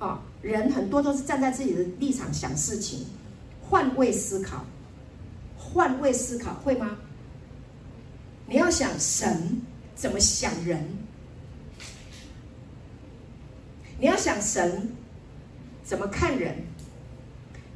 [0.00, 3.06] 啊、人很多都是站在自己的立场想事情，
[3.62, 4.64] 换位思考，
[5.72, 6.98] 换位思考会吗？
[8.46, 9.60] 你要想神
[9.94, 10.96] 怎么想人。
[13.98, 14.92] 你要想神
[15.82, 16.54] 怎么看人？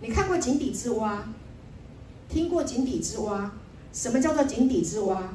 [0.01, 1.25] 你看过井底之蛙？
[2.29, 3.53] 听过井底之蛙？
[3.93, 5.35] 什么叫做井底之蛙？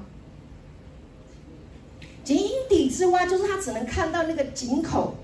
[2.23, 2.37] 井
[2.69, 5.15] 底之蛙就是他只能看到那个井口，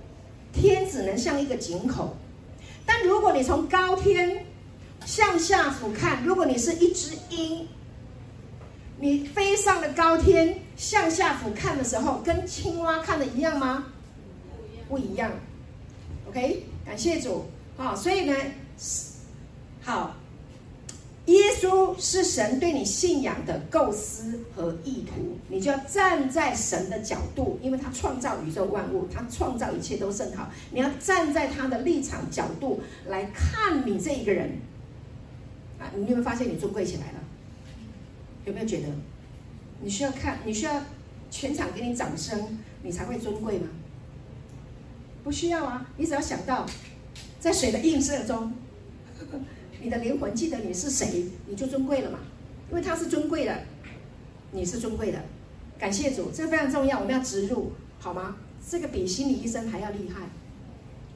[0.51, 2.17] 天只能像一个井口。
[2.85, 4.45] 但如果你从高天
[5.05, 7.67] 向下俯瞰，如果你是一只鹰，
[8.99, 13.85] 你飞上了高天向下俯瞰的时候，跟青蛙看的一样吗？
[14.87, 15.31] 不一样。
[16.27, 17.45] OK，感谢主，
[17.77, 18.35] 好，所以呢，
[19.81, 20.15] 好，
[21.25, 34.57] 耶稣是神对你信仰的构思和意图，你就要站在神的角度，因为他创造宇宙万物，他创造一切都甚好，你要站在他的立场角度来看你这一个人，
[35.95, 37.19] 你有没有发现你尊贵起来了？
[38.45, 38.87] 有没有觉得？
[39.81, 40.81] 你需要看，你需要
[41.29, 43.67] 全场给你掌声，你才会尊贵吗？
[45.23, 46.65] 不需要啊，你只要想到，
[47.39, 48.53] 在水的映射中，
[49.81, 52.19] 你的灵魂记得你是谁，你就尊贵了嘛。
[52.69, 53.63] 因为他是尊贵的，
[54.51, 55.21] 你是尊贵的。
[55.77, 58.37] 感谢主，这个非常重要，我们要植入，好吗？
[58.69, 60.21] 这个比心理医生还要厉害。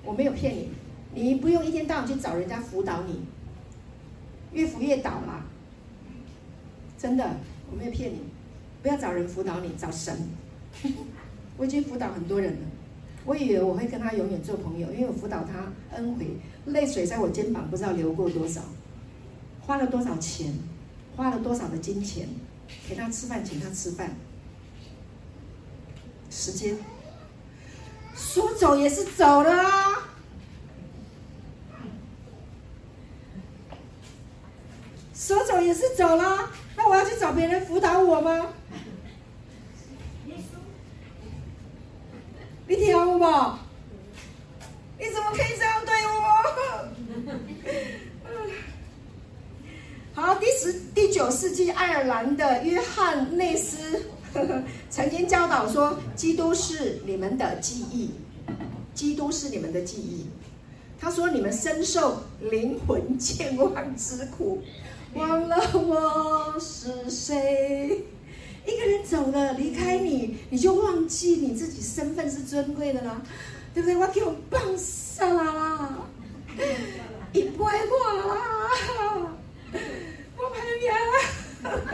[0.04, 0.70] 我没有骗你，
[1.14, 3.22] 你不用一天到晚去找人家辅导你，
[4.56, 5.46] 越扶越倒啦。
[6.98, 7.30] 真的，
[7.70, 8.20] 我没有骗你，
[8.82, 10.18] 不要找人辅导你，找神。
[11.58, 12.60] 我已经辅导很多人了，
[13.26, 18.62] 我以为我会跟他永远做朋友，因为我辅导他恩惠，泪水在我肩膀不知道流过多少，
[19.62, 20.54] 花了多少钱，
[21.16, 22.28] 花了多少的金钱，
[22.90, 24.16] 给他吃饭，请他吃饭，
[26.30, 26.76] 时间。
[28.16, 30.15] 说走也是走了啊，
[35.26, 38.46] 说走也是走了，那我要去找别人辅导我吗？
[42.68, 43.58] 你听我？
[45.00, 46.14] 你怎么可以这样对我？
[50.22, 54.62] 好，第十第九世纪爱尔兰的约翰内斯呵 呵
[54.92, 58.12] 曾经教导说：“基督是你们的记忆，
[58.94, 60.30] 基督是你们的记忆。”
[61.02, 64.62] 他说：“你们深受灵魂健忘之苦，
[65.16, 68.06] 忘了我是谁。”
[68.68, 73.22] 一个人走了，离开你，你就忘记你自己身份是尊贵的了，
[73.74, 73.96] 对不对？
[73.96, 76.00] 我给我放下啦，
[77.32, 77.72] 一杯话
[78.14, 79.38] 啦，
[80.38, 80.92] 我朋友，
[81.64, 81.72] 啊，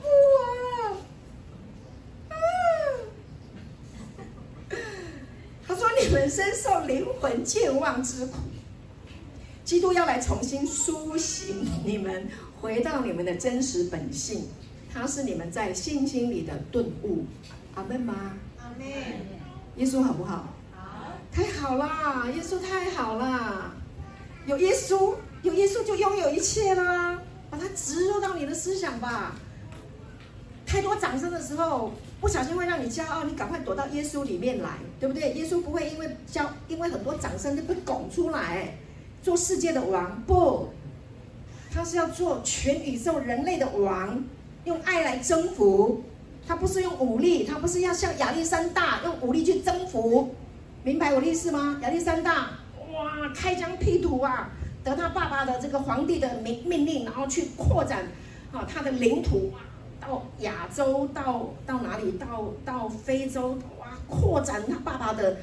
[0.00, 0.06] 不
[0.38, 0.40] 啊，
[2.30, 2.34] 啊，
[5.66, 8.34] 他说你们深受灵魂健忘之苦，
[9.68, 12.26] 基督要来重新苏醒你们。
[12.58, 14.48] 回到你们的真实本性，
[14.90, 17.26] 他是你们在信心里的顿悟。
[17.74, 18.32] 阿门吗？
[18.58, 18.88] 阿门。
[19.76, 20.48] 耶稣好不好？
[20.74, 21.12] 好。
[21.30, 22.26] 太好啦！
[22.34, 23.74] 耶稣太好啦！
[24.46, 27.20] 有耶稣，有耶稣就拥有一切啦！
[27.50, 29.36] 把它植入到你的思想吧。
[30.64, 31.92] 太多掌声的时候，
[32.22, 35.30] 不小心会让你骄傲，你赶快躲到耶稣里面来，对不对？
[35.34, 38.74] 耶稣不会因为骄，因为很多掌声就被拱出来，
[39.22, 40.68] 做世界的王不？
[41.70, 44.24] 他是要做全宇宙人类的王，
[44.64, 46.02] 用爱来征服。
[46.46, 50.34] 他不是用武力，他不是要像亚历山大用武力去征服。
[50.82, 51.78] 明白我的意思吗？
[51.82, 52.52] 亚历山大
[52.90, 54.48] 哇，开疆辟土啊，
[54.82, 58.06] 得他爸爸的这个皇帝的命命令，然后去扩展
[58.50, 59.52] 啊他的领土，
[60.00, 62.12] 到亚洲，到到哪里？
[62.12, 65.36] 到到非洲，哇，扩展他爸爸的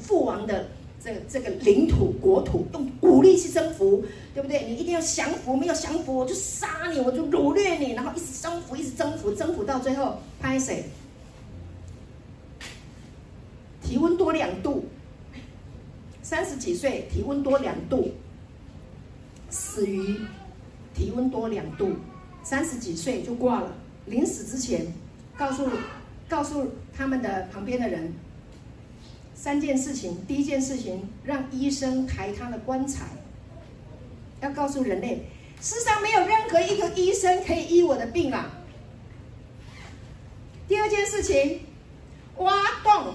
[0.00, 0.68] 父王的。
[1.02, 4.64] 这这个领土国土用武力去征服，对不对？
[4.66, 10.84] 你一定要降服，没有降服我就杀你，我就掳掠你，然后一直征服，一直征服，征服到最后拍谁？
[13.80, 14.86] 体温多两度，
[16.20, 18.10] 三十几岁体温多两度，
[19.48, 20.16] 死于
[20.94, 21.92] 体温多两度，
[22.42, 23.72] 三十几岁就挂了。
[24.06, 24.86] 临死之前，
[25.36, 25.66] 告诉
[26.28, 28.12] 告诉他们的旁边的人。
[29.40, 33.04] 三件事情，第一件事情，让医生抬他的棺材，
[34.40, 35.24] 要告诉人类，
[35.60, 38.50] 世上没有任何一个医生可以医我的病啊。
[40.66, 41.60] 第二件事情，
[42.38, 43.14] 挖洞，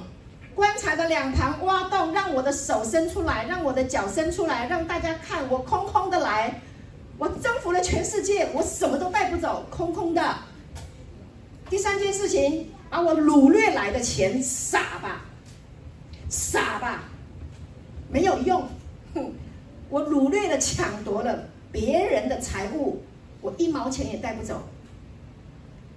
[0.56, 6.62] 棺材的两旁挖洞，让我的手伸出来，让我的脚伸出来，让大家看我空空的来，
[7.18, 10.36] 我征服了全世界，我什么都带不走，空空的。
[11.70, 15.22] 第三件事情，把我掳掠来的钱撒吧。
[16.34, 17.04] 傻吧，
[18.10, 18.68] 没有用，
[19.14, 19.32] 哼！
[19.88, 23.04] 我掳掠了、抢夺了别人的财物，
[23.40, 24.68] 我一毛钱也带不走。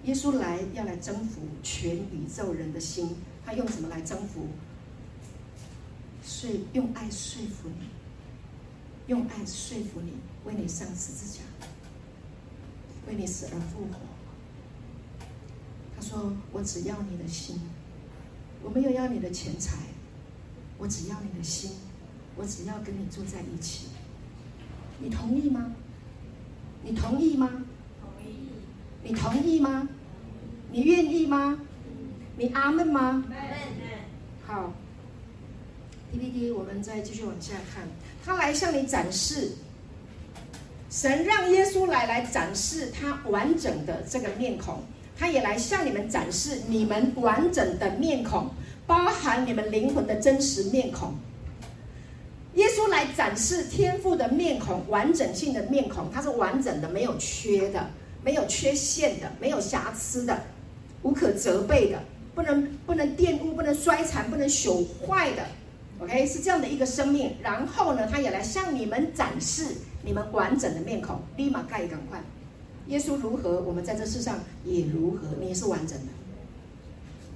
[0.04, 3.16] 耶稣来要来征服全宇宙人的心，
[3.46, 4.48] 他用什么来征服？
[6.22, 7.88] 说用爱说服你，
[9.06, 10.12] 用爱说服你，
[10.44, 11.40] 为你上十字架，
[13.08, 14.00] 为你死而复活。
[15.96, 17.58] 他说：“我只要你的心，
[18.62, 19.78] 我没有要你的钱财。”
[20.78, 21.70] 我只要你的心，
[22.36, 23.86] 我只要跟你坐在一起，
[24.98, 25.72] 你同意吗？
[26.82, 27.50] 你同意吗？
[28.00, 28.48] 同意。
[29.02, 29.88] 你同意吗？
[30.70, 31.58] 你愿意吗？
[32.36, 33.24] 你阿门吗？
[34.46, 34.72] 好
[36.12, 37.88] ，PPT，我们再继续往下看。
[38.24, 39.52] 他来向你展示，
[40.90, 44.82] 神让耶稣来来展示他完整的这个面孔，
[45.16, 48.50] 他也来向你们展示你们完整的面孔。
[48.86, 51.14] 包含你们灵魂的真实面孔，
[52.54, 57.84] 耶稣来展示天父的面孔，完整性的面孔，它是完整的，没有缺的，
[58.22, 60.40] 没有缺陷的，没有瑕疵的，
[61.02, 61.98] 无可责备的，
[62.34, 65.42] 不能不能玷污、不能衰残、不能朽坏的。
[65.98, 67.32] OK，是这样的一个生命。
[67.42, 69.64] 然后呢，他也来向你们展示
[70.04, 71.20] 你们完整的面孔。
[71.36, 72.22] 立马盖赶快，
[72.88, 75.28] 耶稣如何，我们在这世上也如何。
[75.40, 76.12] 你也是完整的，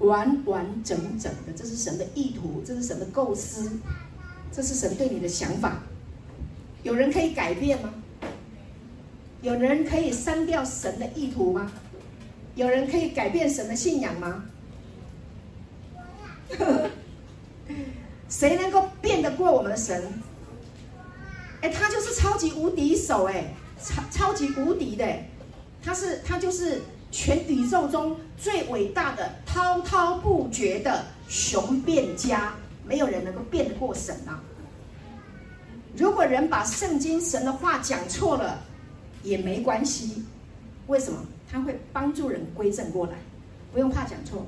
[0.01, 1.53] 完完整整的。
[1.57, 3.71] 这是神的意图，这是神的构思，
[4.53, 5.83] 这是神对你的想法。
[6.83, 7.95] 有人可以改变吗？
[9.43, 11.73] 有人可以删掉神的意图吗？
[12.57, 14.45] 有人可以改变神的信仰吗？
[18.29, 20.03] 谁能够变得过我们的神？
[21.63, 25.07] 哎，他就是超级无敌手，哎，超超级无敌的，
[25.83, 32.55] 他是他就是全宇宙中最伟大的、滔滔不绝的雄辩家，
[32.87, 34.41] 没有人能够辩得过神啊！
[35.97, 38.59] 如果人把圣经神的话讲错了，
[39.23, 40.25] 也没关系，
[40.87, 41.19] 为什么？
[41.51, 43.15] 他会帮助人归正过来，
[43.73, 44.47] 不用怕讲错。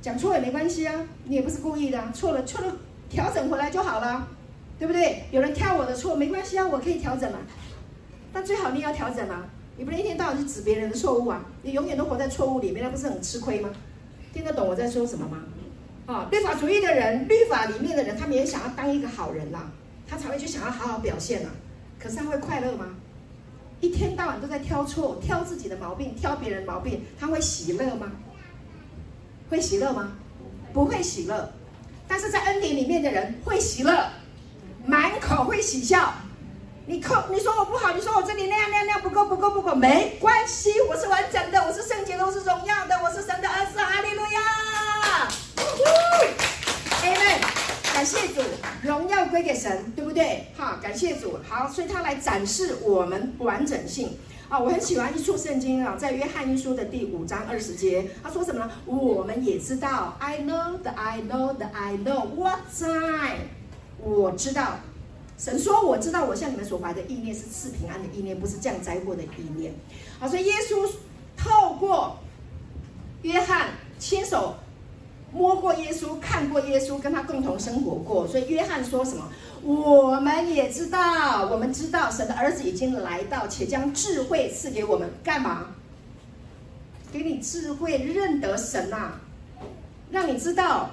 [0.00, 0.94] 讲错也没关系啊，
[1.24, 2.72] 你也不是故意的，错了错了，
[3.10, 4.28] 调整回来就好了，
[4.78, 5.24] 对不对？
[5.32, 7.38] 有人挑我的错，没关系啊，我可以调整嘛。
[8.32, 9.44] 但最好你要调整嘛，
[9.80, 13.70] 你不能一天到晚去指别人的错误啊，你永远都活在错误里面，那不是很吃亏吗？
[14.30, 15.38] 听得懂我在说什么吗？
[16.04, 19.70] 啊，律法主义的人，律法里面的人，他们也想要当一个好人啦，
[20.06, 21.50] 他才会去想要好好表现啊。
[21.98, 22.88] 可是他会快乐吗？
[23.80, 28.12] 一天到晚都在挑错，挑自己的毛病，挑别人毛病，他会喜乐吗？
[29.48, 30.12] 会喜乐吗？
[30.74, 31.50] 不会喜乐，
[32.06, 34.10] 但是在恩典里面的人会喜乐，
[34.84, 36.12] 满口会喜笑。
[36.90, 45.28] 你扣，你说我不好，你说我这里那样那样那样不够不够不够，没关系，我是完整的，我是圣洁的，我是荣耀的，我是神的儿子，哈利路亚
[47.04, 48.40] ，Amen，感谢主，
[48.82, 50.48] 荣耀归给神，对不对？
[50.58, 54.18] 哈，感谢主，好，所以他来展示我们完整性。
[54.48, 58.72] 啊，我很喜欢一处圣经啊，在约翰一书的第五章二十节，他说什么呢？
[58.84, 63.36] 我们也知道，I know that I know that I know what I，
[64.00, 64.80] 我知道，
[65.40, 69.72] 神说我知道，我向你们所怀的意念是赐平安的意念，不是降灾祸的意念。
[70.18, 70.86] 好，所以耶稣
[71.34, 72.18] 透过
[73.22, 74.56] 约翰亲手
[75.32, 79.32] 摸过耶稣，看过耶稣，跟他共同生活过，所以约翰说什么？
[79.62, 85.68] 我们也知道，我们知道神的儿子已经来到，且将智慧赐给我们，干嘛？
[87.10, 89.20] 给你智慧，认得神呐、啊，
[90.10, 90.90] 让你知道，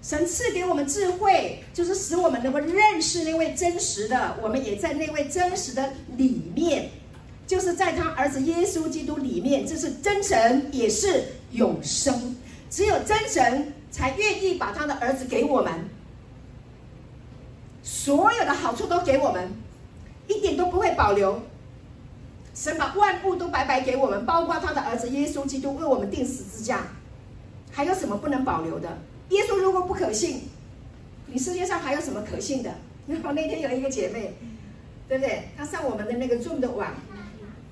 [0.00, 4.36] 神赐给我们智慧，就是使我们能够认识那位真实的。
[4.40, 6.90] 我们也在那位真实的里面，
[7.46, 12.36] 就是在他儿子耶稣基督里面，这是真神，也是永生。
[12.70, 15.72] 只有真神才愿意把他的儿子给我们。
[17.82, 19.50] 所有的好处都给我们，
[20.28, 21.42] 一点都不会保留。
[22.54, 26.86] 神把万物都白白给我们，包括他的儿子耶稣基督为我们钉十字架，
[27.72, 28.98] 还有什么不能保留的？
[29.30, 30.42] 耶稣如果不可信，
[31.26, 32.74] 你世界上还有什么可信的？
[33.06, 34.34] 然后那天有一个姐妹，
[35.08, 35.48] 对不对？
[35.56, 36.92] 她上我们的那个 Zoom 的网，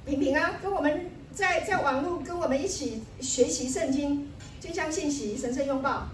[0.07, 4.29] 平平啊，跟我们在在网络跟我们一起学习圣经，
[4.61, 6.09] 就像信息，神圣拥抱。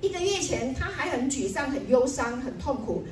[0.00, 3.04] 一个月前，她还很沮丧、很忧伤、很痛苦，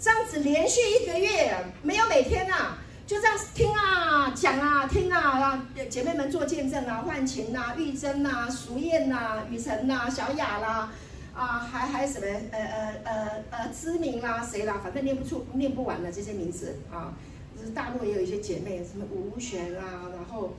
[0.00, 2.78] 这样子连续一个月，没有每天啊，
[3.10, 10.92] 就这样听啊、讲啊、听啊，让姐妹们做见证啊，幻琴呐、玉珍呐、淑燕呐、雨辰呐、小雅啦，
[11.34, 17.12] 啊，还还什么呃呃呃呃知名啦，谁啦，反正念不出、念不完的这些名字啊。
[17.58, 20.54] 就是大陆也有一些姐妹，什么吴璇啊，然后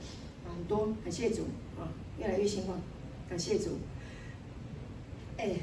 [0.46, 1.46] 很多，感谢主
[1.80, 1.88] 啊，
[2.18, 2.78] 越来越兴旺，
[3.30, 3.78] 感谢主，
[5.38, 5.56] 哎。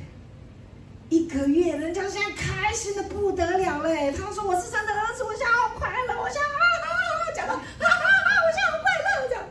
[1.10, 4.12] 一个月，人家现在开心的不得了嘞！
[4.12, 9.43] 他说：“我是神的儿子，我现在好快乐，我现在啊啊啊，讲到啊啊啊，我现在好快乐，讲，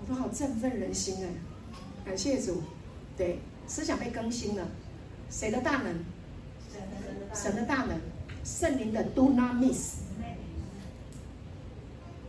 [0.00, 1.28] 我都好振奋人心哎！
[2.04, 2.62] 感谢主，
[3.16, 3.38] 对，
[3.68, 4.66] 思想被更新了，
[5.30, 6.04] 谁的大能？
[7.32, 8.00] 神的大能，
[8.44, 9.98] 圣灵的 Do not miss。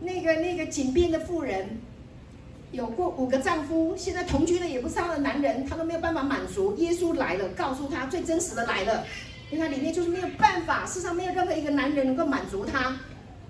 [0.00, 1.68] 那个那个井边的妇人。”
[2.74, 6.74] 有过五个丈夫，现在同居的也不是他的男人，他都没有办法满足。
[6.76, 9.04] 耶稣来了，告诉他最真实的来了，
[9.48, 12.96] 因为他里面就是没有办法，世上没有任何一个男人能够满足他。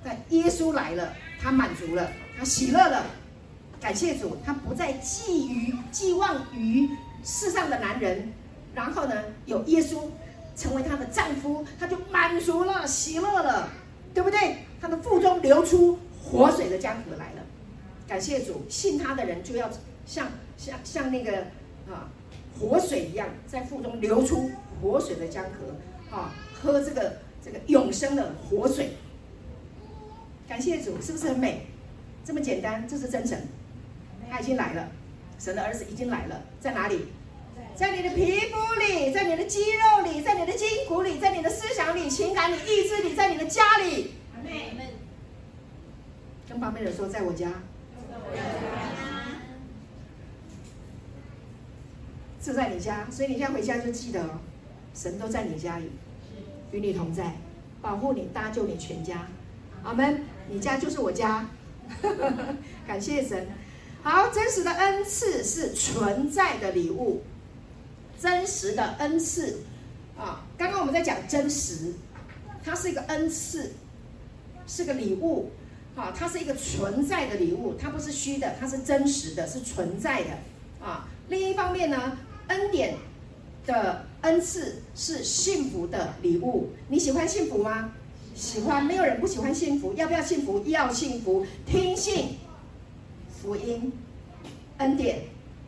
[0.05, 2.07] 但耶稣来了，他满足了，
[2.39, 3.07] 他喜乐了，
[3.81, 6.87] 感谢主，他不再寄于寄望于
[7.25, 8.31] 世上的男人。
[8.75, 9.15] 然后呢，
[9.47, 10.03] 有耶稣
[10.55, 13.71] 成为他的丈夫，他就满足了，喜乐了，
[14.13, 14.59] 对不对？
[14.83, 17.44] 他的腹中流出活水的江河来了。
[18.07, 19.71] 感谢主，信他的人就要
[20.07, 21.39] 像像像那个
[21.89, 22.11] 啊
[22.59, 24.51] 活水一样，在腹中流出
[24.81, 28.91] 活水的江河，啊，喝这个这个永生的活水。
[30.47, 31.67] 感谢主，是不是很美？
[32.25, 33.47] 这么简单，这是真神，
[34.31, 34.89] 他已经来了，
[35.39, 37.07] 神的儿子已经来了，在哪里？
[37.75, 44.13] 在你的皮肤里，在你的肌肉里，在你的筋骨里，在你的思想里、情感里、意志里，在你的家里。
[46.49, 47.51] 跟旁边人说，在我家。
[52.41, 54.39] 就在你家，所以你现在回家就记得哦，
[54.95, 55.91] 神都在你家里，
[56.73, 57.37] 与你同在，
[57.81, 59.27] 保护你，搭救你全家。
[59.83, 60.23] 阿门。
[60.47, 61.49] 你家就是我家，
[62.87, 63.47] 感谢神。
[64.03, 67.23] 好，真实的恩赐是存在的礼物，
[68.21, 69.61] 真实的恩赐
[70.19, 70.45] 啊。
[70.59, 71.95] 刚刚我们在讲真实，
[72.63, 73.73] 它是一个恩赐，
[74.67, 75.51] 是个礼物，
[75.95, 80.31] 好，它是一个存在的礼物，它不是虚的，它是真实的，是存在的
[80.85, 81.09] 啊。
[81.29, 82.19] 另一方面呢，
[82.49, 82.97] 恩典
[83.65, 87.93] 的恩赐是幸福的礼物，你喜欢幸福吗？
[88.35, 89.95] 喜欢，没有人不喜欢幸福。
[89.95, 90.65] 要不要幸福？
[90.67, 92.39] 要幸福，听信。
[93.41, 93.93] 福音、
[94.79, 95.21] 恩典、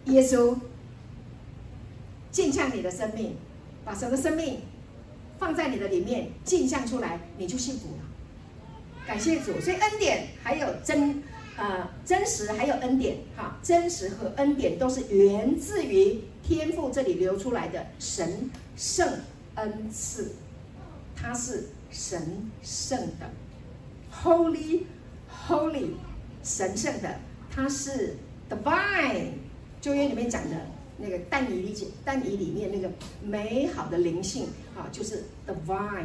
[0.06, 0.56] 耶稣，
[2.32, 3.36] 镜像你的生命，
[3.84, 4.60] 把神的生命
[5.38, 8.05] 放在你的里面，镜像出来，你就幸福了。
[9.06, 11.22] 感谢主，所以恩典还有真
[11.56, 19.08] 呃真实，还有恩典哈，真实和恩典都是源自于天父这里流出来的神圣
[19.54, 20.32] 恩赐，
[21.14, 23.30] 它是神圣的
[24.22, 24.82] ，Holy
[25.48, 25.90] Holy
[26.42, 27.16] 神圣的。
[27.48, 28.14] 它是
[28.50, 29.28] divine，
[29.80, 30.56] 旧约里面讲的
[30.98, 32.90] 那个但以理解，但以里面那个
[33.22, 36.04] 美好的灵性啊，就是 divine，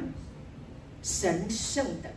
[1.03, 2.09] 神圣的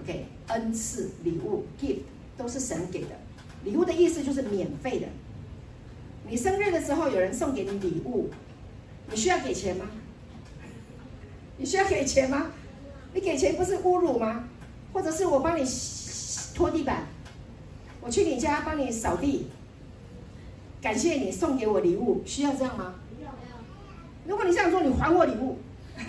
[0.00, 2.00] ，OK，恩赐礼物 gift
[2.36, 3.10] 都是神给的，
[3.64, 5.06] 礼物的意思就是免费的。
[6.28, 8.30] 你生日的时候有人送给你礼物，
[9.10, 9.86] 你需要给钱吗？
[11.56, 12.52] 你需要给钱吗？
[13.12, 14.48] 你给钱不是侮辱吗？
[14.92, 15.64] 或者是我帮你
[16.54, 17.04] 拖地板？
[18.00, 19.46] 我去你家帮你扫地，
[20.82, 22.94] 感谢你送给我礼物，需要这样吗？
[24.26, 25.58] 如果你这样做，你还我礼物，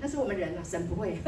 [0.00, 1.18] 那是我们人啊，神不会。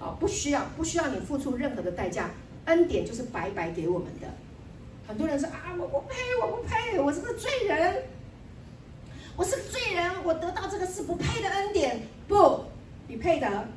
[0.00, 2.30] 哦，不需要，不需要你付出任何的代价，
[2.64, 4.26] 恩典就是白白给我们的。
[5.06, 8.04] 很多人说啊，我不配，我不配，我是个罪人，
[9.36, 12.00] 我是个罪人，我得到这个是不配的恩典。
[12.26, 12.64] 不，
[13.08, 13.68] 你配的，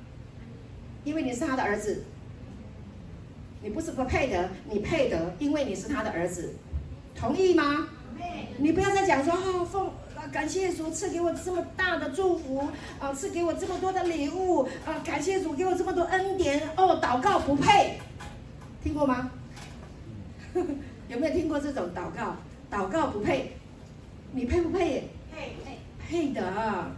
[1.03, 2.03] 因为你是他的儿子。
[3.61, 6.53] 你不是不配得，你配得，因为你是他的儿子，
[7.15, 7.87] 同意吗？
[8.57, 9.89] 你不要再讲说哦，奉
[10.31, 12.67] 感谢主赐给我这么大的祝福
[12.99, 17.99] 啊，赐给我这么多的礼物啊，感谢主给我这么多恩典哦，祷告不配，
[18.83, 19.31] 听过吗？
[21.09, 22.35] 有没有听过这种祷告？
[22.71, 23.53] 祷告不配，
[24.31, 25.09] 你配不配？
[25.31, 26.41] 配配配得，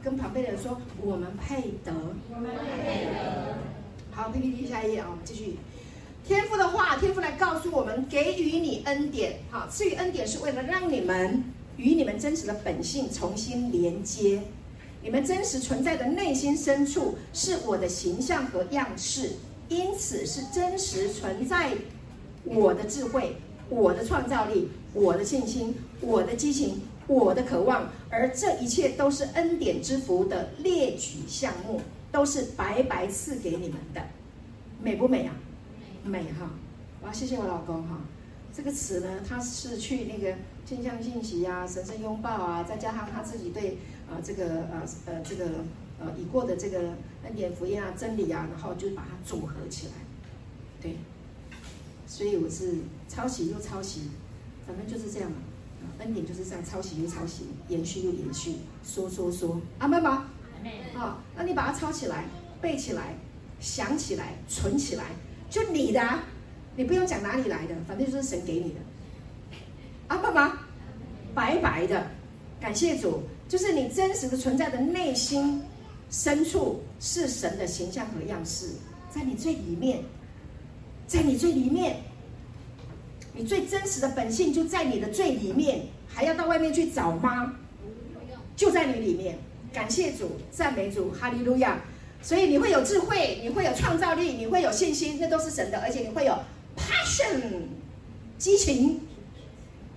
[0.04, 1.92] 跟旁边的人说我们配得，
[2.34, 2.52] 我们
[2.84, 3.58] 配得。
[4.12, 5.58] 好，PPT 下一页啊，我们继续。
[6.26, 11.44] 天父的话，天父来告诉我们，给予你恩典，好，赐予恩典是为了让你们
[11.78, 14.42] 与你们真实的本性重新连接，
[15.02, 19.34] 你们真实存在的内心深处是我的形象和样式，
[19.70, 21.74] 因此是真实存在
[22.44, 23.36] 我的智慧、
[23.70, 34.02] 我的创造力、我的信心、我的激情、我的渴望，而这一切都是恩典之福的列举项目，都是白白赐给你们的，
[34.82, 35.36] 美不美啊？
[36.04, 36.52] 美哈，
[37.02, 38.00] 我要谢谢我老公哈。
[38.56, 43.78] 这个词呢，他是去那个镜像信息啊、神圣拥抱啊，再加上他自己对
[44.10, 45.46] 啊、呃、这个呃呃这个
[46.00, 46.80] 呃已过的这个
[47.24, 49.94] 恩典福音啊、真理啊，然后就把它组合起来。
[50.82, 50.98] 对，
[52.08, 54.10] 所以我是抄袭又抄袭，
[54.66, 55.38] 反正就是这样嘛。
[56.00, 59.62] 恩典就是这样，抄袭又抄袭，延续又延续，说说说。
[59.78, 60.26] 阿门吗？
[60.58, 61.02] 阿门。
[61.02, 62.26] 啊，那你把它抄起来、
[62.60, 63.16] 背起来、
[63.60, 65.06] 想起来、存起来。
[65.48, 66.20] 就你的，
[66.76, 68.80] 你不用讲哪里来的，反正就是神给你的。
[70.08, 70.60] 啊，爸爸，
[71.34, 72.06] 白白的，
[72.60, 75.62] 感谢主，就是你真实的存在的内心
[76.10, 78.68] 深处是神的形象和样式，
[79.14, 80.04] 在你最里面，
[81.08, 81.98] 在你最里面，
[83.34, 87.54] 你最真实的本性就在你的最里面，还要到外面去找吗？
[88.56, 89.38] 就在你里面，
[89.74, 91.80] 感谢主，赞美主，哈利路亚。
[92.22, 96.36] 所以你会有智慧，你会有创造力，你会有信心，这都是神的，而且你会有
[96.76, 97.40] passion，
[98.40, 99.00] 激情，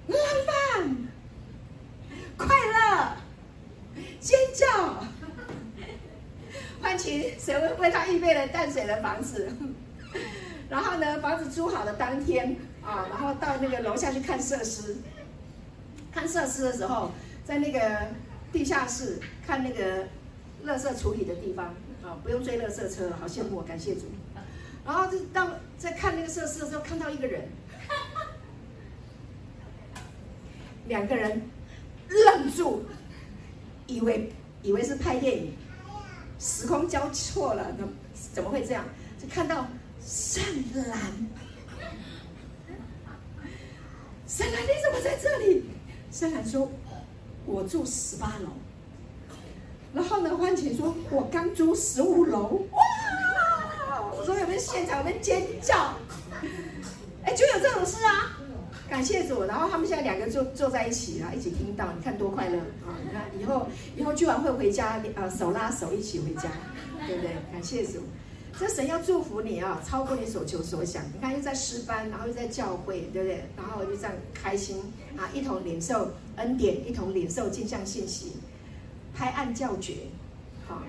[0.09, 0.97] 浪漫，
[2.37, 3.17] 快乐，
[4.19, 4.67] 尖叫，
[6.81, 9.51] 欢庆神为他预备了淡水的房子。
[10.71, 14.97] 然后呢，房子租好的当天啊，然后到那个楼下去看设施，
[16.13, 17.11] 看设施的时候，
[17.45, 17.81] 在那个
[18.53, 20.05] 地下室看那个
[20.67, 21.67] 垃圾处理的地方
[22.03, 22.17] 啊。
[22.23, 24.03] 不用追垃圾车，好羡慕，感谢主。
[24.87, 27.49] 然后就到在看那个设施的时候，看到一个人，
[30.89, 31.43] 两个人
[32.09, 32.85] 愣住，
[33.87, 34.33] 以为
[34.63, 35.53] 以为是拍电影，
[36.39, 37.87] 时空交错了，那
[38.33, 38.85] 怎么会这样？
[39.21, 39.67] 就看到
[40.01, 40.43] 圣
[40.75, 41.01] 兰，
[44.27, 45.65] 圣兰你怎么在这里？
[46.11, 46.71] 圣兰说
[47.45, 48.49] ：“我住十八楼。”
[49.93, 54.11] 然后呢，欢晴说：“我刚住十五楼。”哇！
[54.11, 55.95] 我说有没有现场有没有尖叫？
[57.25, 58.38] 哎，就有这种事啊！
[58.89, 62.97] 感谢主，然后他们现在两个坐坐在一起啊，一起听到，你看多快乐啊！
[63.05, 66.49] 你看以后以后聚完会回家，呃，手拉手一起回家，
[67.07, 67.31] 对不对？
[67.53, 68.01] 感谢主，
[68.59, 71.05] 这神要祝福你啊，超过你所求所想。
[71.15, 73.45] 你看又在诗班，然后又在教会，对不对？
[73.57, 74.79] 然后就这样开心
[75.19, 78.33] 啊，一同领受恩典，一同领受镜像信息，
[79.15, 79.95] 拍案叫绝，
[80.67, 80.81] 好。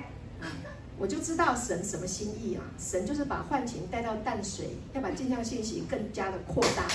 [0.99, 2.61] 我就知道神什么心意啊！
[2.77, 6.85] 神就是把幻情带到淡水，要把镜像信息更加的扩大，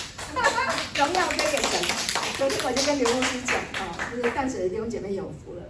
[0.95, 1.81] 荣耀归给神。
[2.37, 5.63] 昨天我就跟刘牧师讲啊，就是淡水的弟兄姐妹有福了。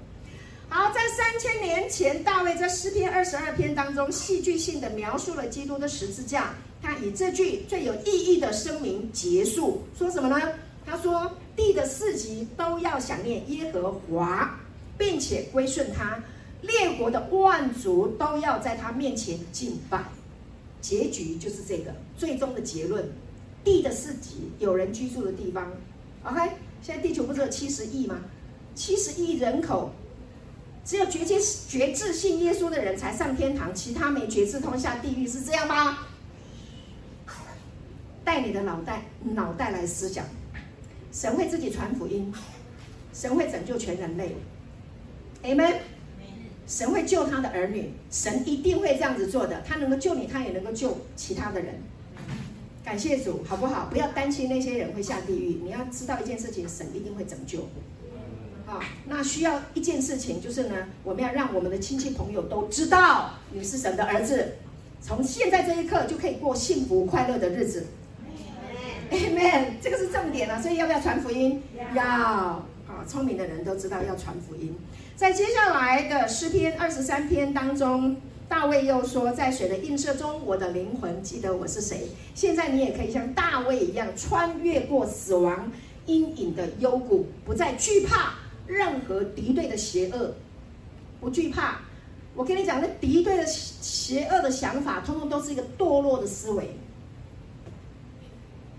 [0.68, 10.40] 好，在三千年前，大卫在诗篇二十二篇当中戏剧性的描述了基督的十字架，他以这句最有意义的声明结束，说什么呢？
[10.84, 14.58] 他说：“地的四极都要想念耶和华，
[14.98, 16.20] 并且归顺他。”
[16.66, 20.04] 列国的万族都要在他面前敬拜，
[20.80, 23.08] 结局就是这个最终的结论。
[23.64, 25.72] 地的四极，有人居住的地方。
[26.22, 26.38] OK，
[26.82, 28.20] 现在地球不是有七十亿吗？
[28.74, 29.90] 七十亿人口，
[30.84, 35.98] 只有决志决志信耶稣的人才上天堂，其他没决志通下地狱，是这样吗？
[38.22, 40.26] 带你的脑袋脑袋来思想，
[41.10, 42.30] 神会自己传福音，
[43.14, 44.36] 神会拯救全人类。
[45.42, 45.78] Amen。
[46.66, 49.62] 神会救他的儿女，神一定会这样子做的。
[49.66, 51.74] 他能够救你，他也能够救其他的人。
[52.84, 53.88] 感谢主，好不好？
[53.90, 55.60] 不要担心那些人会下地狱。
[55.62, 57.68] 你要知道一件事情，神一定会拯救。
[58.66, 64.54] 好，那需要一件事情就是呢，我们要让我们的亲戚朋友都知道你是神的儿子。
[65.02, 67.86] 从现在这一刻就可以过幸福快乐的日子。
[69.12, 70.62] Amen，这个是重点了。
[70.62, 71.62] 所以要不要传福音？
[71.94, 72.02] 要。
[72.86, 74.74] 啊，聪明的人都知道要传福音。
[75.16, 78.16] 在接下来的诗篇二十三篇当中，
[78.48, 85.70] 大卫又说：“在水的映射中，我的灵魂记得我是谁。”现在你也可以像大卫一样，穿越过死亡
[86.06, 88.34] 阴影的幽谷，不再惧怕
[88.66, 90.34] 任何敌对的邪恶，
[91.20, 91.82] 不惧怕。
[92.34, 96.70] 我跟你讲，那敌对的邪恶的想法，通通都是一个堕落的思维。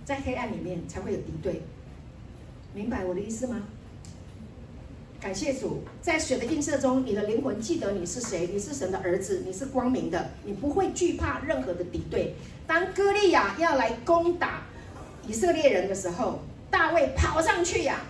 [0.04, 1.62] 在黑暗里面才会有敌对，
[2.74, 3.62] 明白我的意思吗？
[5.26, 12.36] 感谢主，在水的映射中，你的灵魂记得你是谁，你是神的儿子，你是光明的，你不会惧怕任何的敌对。
[12.68, 14.68] 当歌利亚要来攻打
[15.28, 18.02] 以色列人的时候，大卫跑上去呀、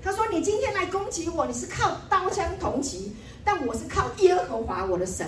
[0.00, 5.26] 他说：“你今天来攻击我，你是靠刀枪铜戟，但我是靠耶和华我的神，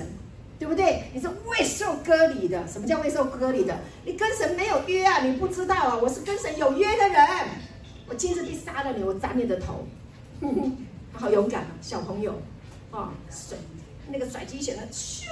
[0.61, 1.03] 对不对？
[1.13, 2.65] 你是未受割礼的。
[2.69, 3.77] 什么叫未受割礼的？
[4.05, 7.27] 你跟神没有约啊，你不知道啊，我是跟神有约的人。
[8.07, 9.85] 我今日必杀了你，我斩你的头。”
[11.15, 12.41] 好勇敢啊，小朋友，
[12.91, 13.57] 啊，甩
[14.09, 15.25] 那个甩机弦的，咻，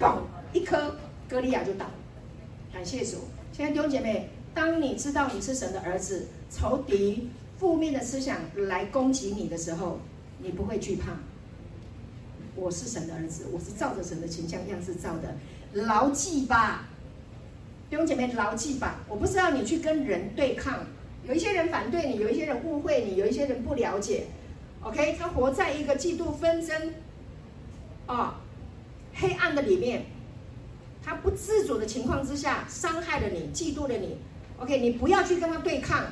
[0.00, 0.18] 嘣，
[0.52, 0.96] 一颗，
[1.28, 1.86] 歌利亚就倒。
[2.72, 3.18] 感谢主，
[3.52, 10.00] 亲爱的弟兄姐妹，当你知道你是神的儿子，仇敌负面的思想来攻击你的时候，
[10.38, 11.12] 你不会惧怕。
[12.56, 15.36] 我是神的儿子，我是照着神的形象样式造的，
[15.72, 16.88] 牢记吧，
[17.90, 19.00] 弟兄姐妹，牢记吧。
[19.08, 20.86] 我不是要你去跟人对抗，
[21.28, 24.26] 有一些人反对你，有一些人误会你，有一些人不了解。
[24.84, 26.94] OK，他活在一个嫉妒纷争，
[28.06, 28.38] 啊、
[29.14, 30.04] 黑暗的里面，
[31.02, 34.18] 他不自主的情况之下伤害了你，嫉妒了你。
[34.58, 36.04] OK，你不要去跟他对抗，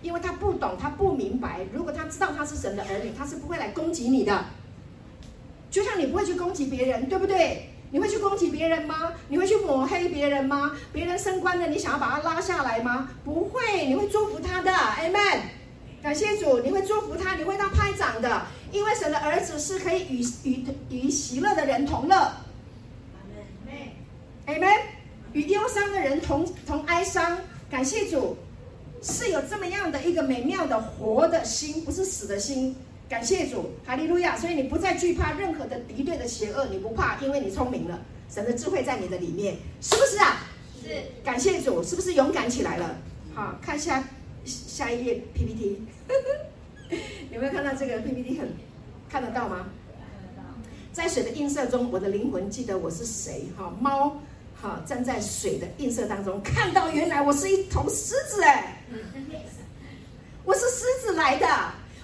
[0.00, 1.60] 因为他不懂，他不明白。
[1.72, 4.44] 如果他知道他是神的儿女，他是不会来攻击你的。
[5.68, 7.70] 就像你不会去攻击别人，对不对？
[7.90, 9.12] 你会去攻击别人吗？
[9.28, 10.76] 你会去抹黑别人吗？
[10.92, 13.08] 别人升官了，你想要把他拉下来吗？
[13.24, 14.70] 不会，你会祝福他的。
[14.70, 15.40] Amen。
[16.02, 23.20] 感谢主，你会祝福他，你会当拍掌的，因为神的儿子是可以与与与喜乐的人同乐，阿
[23.66, 23.74] 门，
[24.46, 24.68] 阿门，
[25.34, 27.38] 与忧伤的人同同哀伤。
[27.70, 28.36] 感谢主，
[29.02, 32.74] 是有这么样的一个美妙的活的心，不是死的心。
[33.08, 34.36] 感谢主，哈利路亚。
[34.36, 38.00] 所以你不再惧怕任何的敌对的邪恶，你不怕，因为你聪明了，
[38.32, 40.46] 神的智慧在你的里面，是不是啊？
[40.82, 40.88] 是。
[41.22, 42.96] 感谢主，是不是勇敢起来了？
[43.34, 44.02] 好，看一下。
[44.44, 45.82] 下一页 PPT，
[47.32, 48.38] 有没有看到这个 PPT？
[48.38, 48.48] 很
[49.08, 49.66] 看得到吗？
[50.92, 53.44] 在水的映射中，我的灵魂记得我是谁？
[53.56, 54.20] 哈，猫，
[54.60, 58.82] 哈，站在水的映射当中，看到原来我是一头狮子，哎，
[60.44, 61.46] 我是狮子来的，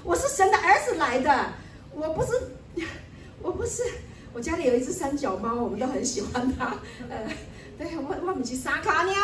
[0.05, 1.53] 我是神的儿子来的，
[1.93, 2.41] 我不是，
[3.43, 3.83] 我不是，
[4.33, 6.77] 我家里有一只三脚猫，我们都很喜欢它。
[7.09, 7.29] 呃，
[7.77, 9.15] 对，我我们去撒卡鸟。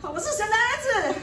[0.00, 1.20] 好，我是神的儿子，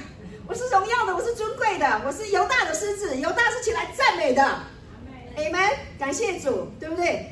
[0.52, 4.44] 我是荣耀的，我是尊贵的，我是犹大的狮子，犹大是起来赞美的。
[4.44, 7.32] 阿门，感谢主，对不对？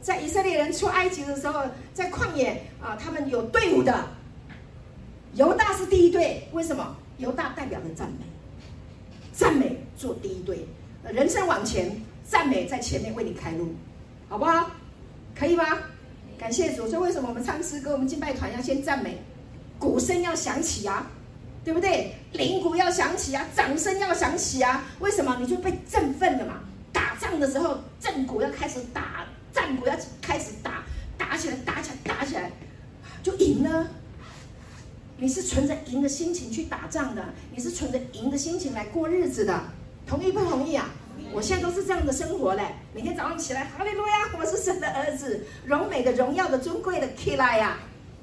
[0.00, 1.62] 在以色列人出埃及的时候，
[1.94, 4.08] 在旷野啊，他们有队伍的。
[5.34, 6.96] 犹大是第一队，为什么？
[7.18, 8.26] 犹大代表着赞美，
[9.32, 10.66] 赞美做第一队，
[11.04, 13.76] 人生往前，赞美在前面为你开路，
[14.28, 14.72] 好不好？
[15.38, 15.64] 可以吗？
[16.36, 16.88] 感谢主。
[16.88, 19.22] 所以为什么我们唱诗歌，我们敬拜团要先赞美，
[19.78, 21.08] 鼓声要响起啊，
[21.66, 22.14] 对不对？
[22.30, 24.84] 铃鼓要响起啊，掌声要响起啊。
[25.00, 25.36] 为什么？
[25.40, 26.60] 你就被振奋了嘛。
[26.92, 30.84] 打仗的时候，阵鼓要开始打，战鼓要开始打，
[31.18, 32.52] 打起来，打起来，打起来，
[33.20, 33.88] 就赢了。
[35.18, 39.60] 你是存着赢的心情去打仗的，你是存着赢的心情来过日子的，
[40.06, 40.88] 同意不同意啊？
[41.32, 42.62] 我现在都是这样的生活嘞，
[42.94, 47.76] 每天早上起来，哈利路亚，我是神的儿子，荣美的、荣耀的、尊贵的起来呀，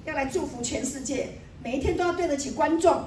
[0.05, 1.27] 要来祝福全世界，
[1.61, 3.03] 每一天都要对得起观众，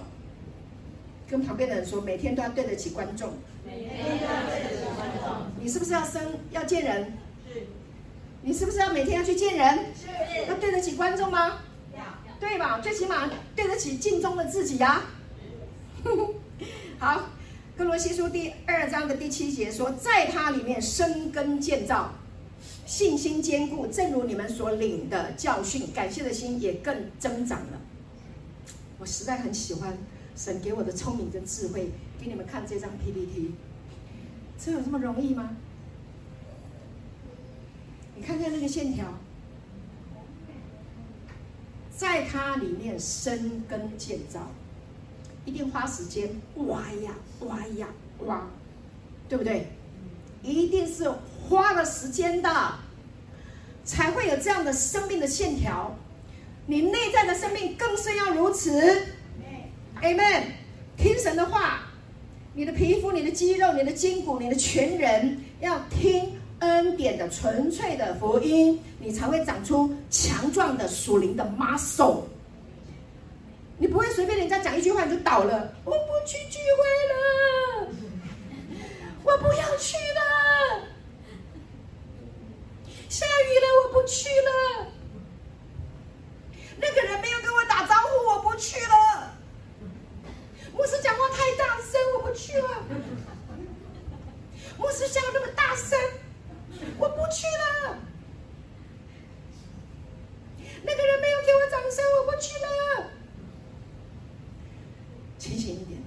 [1.28, 3.34] 跟旁边的人说，每天都要对得起观众，
[3.64, 7.12] 每天都要对得起观众，你是不是要生要见人？
[7.52, 7.66] 是，
[8.42, 9.86] 你是不是要每天要去见人？
[9.94, 10.06] 是，
[10.48, 11.60] 要对得起观众吗？
[12.38, 12.80] 对吧？
[12.80, 15.02] 最起码对得起镜中的自己呀、啊。
[17.00, 17.30] 好，
[17.76, 22.12] 哥罗西书第二章的第七节说，在他里面生根建造，
[22.84, 27.80] 信心坚固，正如你们所领的教训，感谢的心也更增长了。
[28.98, 29.96] 我实在很喜欢
[30.36, 31.90] 神给我的聪明跟智慧，
[32.20, 33.54] 给你们看这张 PPT，
[34.62, 35.56] 这有这么容易吗？
[38.14, 39.06] 你看看那个线条。
[41.96, 44.50] 在它里面生根建造，
[45.46, 47.88] 一定花时间挖呀挖呀
[48.26, 48.46] 挖，
[49.30, 49.68] 对不对？
[50.42, 51.10] 一定是
[51.48, 52.74] 花了时间的，
[53.82, 55.96] 才会有这样的生命的线条。
[56.66, 59.15] 你内在的生命更是要如此。
[60.02, 60.44] Amen。
[60.96, 61.80] 听神的话，
[62.54, 66.38] 你的皮肤、你的肌肉、你的筋骨、你的全人要听。
[66.60, 72.22] 恩典的纯粹的福音，你才会长出强壮的属灵的 muscle。
[73.76, 75.70] 你不会随便人家讲一句话你就倒了。
[75.84, 76.82] 我不去聚会
[77.12, 77.88] 了，
[79.22, 80.80] 我不要去了。
[83.10, 84.86] 下雨了，我不去了。
[86.78, 89.35] 那个人没有跟我打招呼，我不去了。
[90.76, 92.68] 牧师讲话太大声，我不去了。
[94.78, 95.98] 牧师笑那么大声。
[96.98, 97.98] 我不去了。
[100.84, 103.10] 那个人没有给我掌声，我不去了。
[105.38, 106.00] 清醒一点。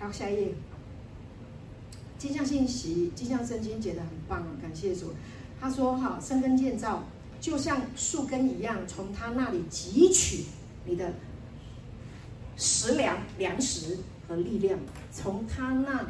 [0.00, 0.54] 好，下一页。
[2.18, 5.14] 金像信息，金像圣经解的很棒，感谢主。
[5.60, 7.04] 他说：“哈，生根建造，
[7.40, 10.44] 就像树根一样，从他那里汲取
[10.84, 11.14] 你的
[12.56, 13.98] 食粮、粮食。”
[14.28, 14.78] 和力量
[15.10, 16.08] 从他那里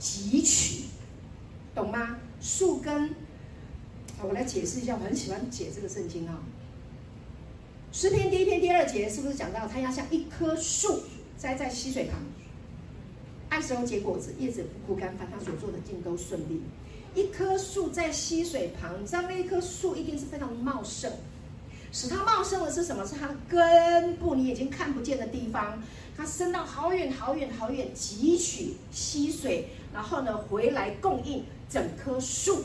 [0.00, 0.84] 汲取，
[1.74, 2.20] 懂吗？
[2.40, 3.16] 树根，
[4.22, 6.38] 我来解释一下，我很喜欢解这个圣经啊。
[7.90, 11.00] 诗篇第一篇第二节是不是讲到他要像一棵树
[11.36, 12.20] 栽在溪水旁，
[13.48, 16.62] 按时候结果子，叶子不枯干，凡他所做的尽都顺利。
[17.18, 21.10] 一棵树在溪水旁，你知道那一棵树一定是非常茂盛，
[21.90, 23.04] 使它茂盛的是什么？
[23.04, 25.82] 是它的根部，你已经看不见的地方。
[26.16, 32.64] 它伸到好远好远好远，汲取溪水，然后呢回来供应整棵树，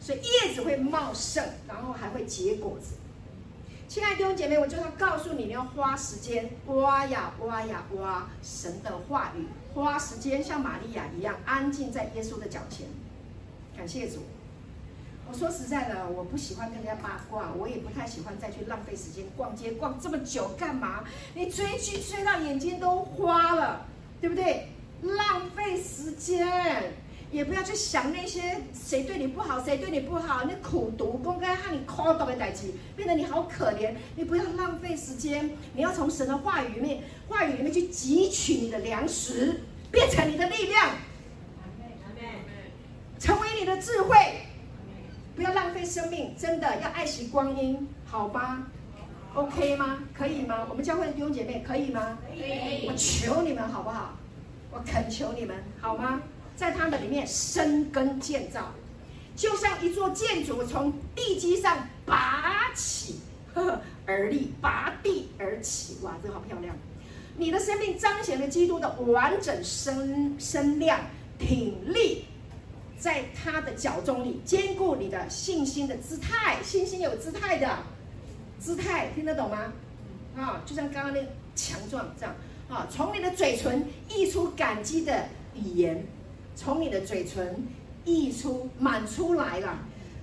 [0.00, 2.94] 所以叶子会茂盛，然后还会结果子。
[3.88, 12.86] 亲爱的弟兄姐妹，我就要告诉你，你要花时间挖呀挖呀挖神的话语，花时间像玛利亚一样安静在耶稣的脚前，
[13.76, 14.18] 感谢主。
[15.30, 21.04] 我说实在的，我不喜欢跟人家八卦，我也不太喜欢再去浪费时间逛街逛这么久干嘛？
[21.34, 23.86] 你追剧追到眼睛都花了，
[24.20, 24.68] 对不对？
[25.02, 26.92] 浪费时间，
[27.30, 33.94] 也不要去想那些谁对你不好，谁对你不好，那苦读，公开和你抠到的代志，变得你好可怜。
[34.16, 40.90] 你不要浪费时间，你要从神的话语里面，话语里面去汲取你的粮食，变成你的力量，
[43.22, 44.16] 成为你的智慧。
[45.36, 48.66] 不要浪费生命，真的要爱惜光阴，好吧
[49.32, 50.00] ？OK 吗？
[50.12, 50.66] 可以吗？
[50.68, 52.18] 我们教会的弟兄姐妹可以吗？
[52.28, 52.88] 可以。
[52.88, 54.16] 我求你们好不好？
[54.72, 56.20] 我恳求你们好吗？
[56.56, 58.72] 在他们里面生根建造，
[59.36, 63.20] 就像一座建筑从地基上拔起
[64.04, 66.74] 而立，拔地而起，哇，这个好漂亮！
[67.36, 71.00] 你的生命彰显了基督的完整身身量
[71.38, 72.26] 挺立，
[73.02, 77.78] 在他的脚中里坚固你的信心的姿态，信心有姿态的
[78.60, 79.72] 姿态，听得懂吗？
[80.36, 81.26] 啊，就像刚刚那个
[81.56, 82.32] 强壮这样
[82.68, 85.26] 啊，从你的嘴唇溢出感激的
[85.56, 86.06] 语言，
[86.54, 87.66] 从你的嘴唇
[88.04, 89.70] 溢出满出来了，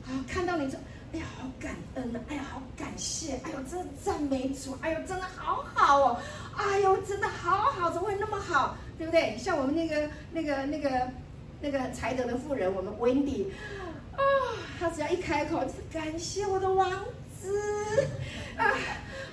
[0.07, 0.77] 啊，看到你这。
[1.11, 2.19] 哎呀，好感恩呐！
[2.29, 3.33] 哎呀，好感谢！
[3.43, 4.77] 哎呦，真的赞美主！
[4.79, 6.17] 哎呦，真的好好哦！
[6.55, 8.77] 哎呦，真的好好，怎么会那么好？
[8.95, 9.35] 对不对？
[9.35, 11.09] 像我们、那个、那个、那个
[11.93, 13.47] 才德的妇人，我们 Wendy
[14.15, 14.21] 啊，
[14.79, 16.89] 她只要一开口，就是感谢我的王
[17.37, 18.07] 子
[18.57, 18.71] 啊！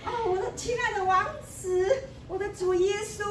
[0.04, 3.24] 哦，我的亲爱的王子，我的主耶稣，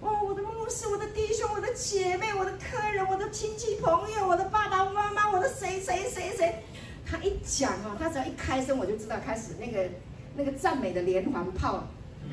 [0.00, 6.62] 哦，我的牧师，我的弟兄，我的姐妹，我的客人，我的亲戚朋友，我的爸爸妈妈，我的谁谁谁谁。
[7.06, 9.88] 他一讲哦，他只要一开声，我就知道开始那个
[10.36, 11.86] 那个赞美的连环炮，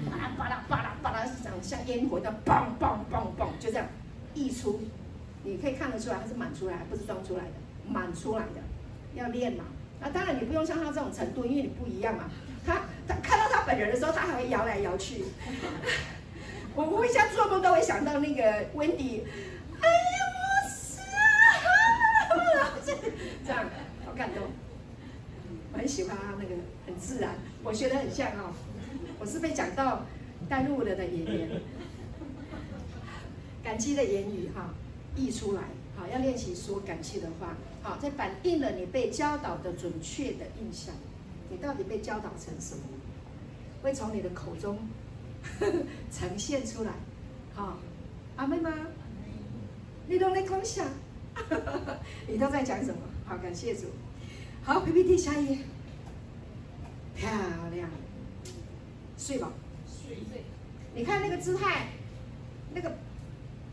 [0.10, 3.88] 巴拉巴拉巴拉巴拉，像像烟火一样，嘣嘣嘣嘣，就这样
[4.34, 4.82] 溢出。
[5.44, 7.52] 你可以看得出来，它是满出来，不是装出来的，
[7.88, 8.62] 满出来的。
[9.14, 9.66] 要练嘛？
[10.00, 12.30] 那当然你不用像他这种程度，因为你不一样嘛。
[12.66, 15.26] 他他看到他本人的时候，他还会摇来摇去。
[16.76, 18.44] 我回家做梦都会想到那个
[18.74, 19.22] Wendy，
[19.82, 22.78] 哎呀，我死啊！
[23.46, 23.66] 这样。
[24.06, 24.44] 好感动，
[25.74, 26.56] 我很喜欢他那个
[26.86, 28.54] 很自然，我学得很像哦。
[29.20, 30.06] 我是被讲到
[30.48, 31.62] 带入了的演员，
[33.64, 34.74] 感激的言语哈
[35.16, 35.62] 溢出来，
[35.96, 40.94] 好要练习说感谢的话，好这反映了你被教导的准确的印象，
[41.50, 42.84] 你到底被教导成什么？
[43.82, 44.78] 会从你的口中
[45.60, 45.74] 呵 呵
[46.12, 46.92] 呈现出来，
[47.56, 47.78] 好，
[48.36, 48.72] 阿妹吗？
[50.08, 50.88] 你都在空想，
[52.28, 53.02] 你都在讲什么？
[53.26, 53.88] 好，感谢主。
[54.64, 55.58] 好，PPT 下一页，
[57.16, 57.30] 漂
[57.74, 57.90] 亮，
[59.18, 59.52] 睡吧。
[59.88, 60.44] 睡睡。
[60.94, 61.88] 你看那个姿态，
[62.74, 62.96] 那个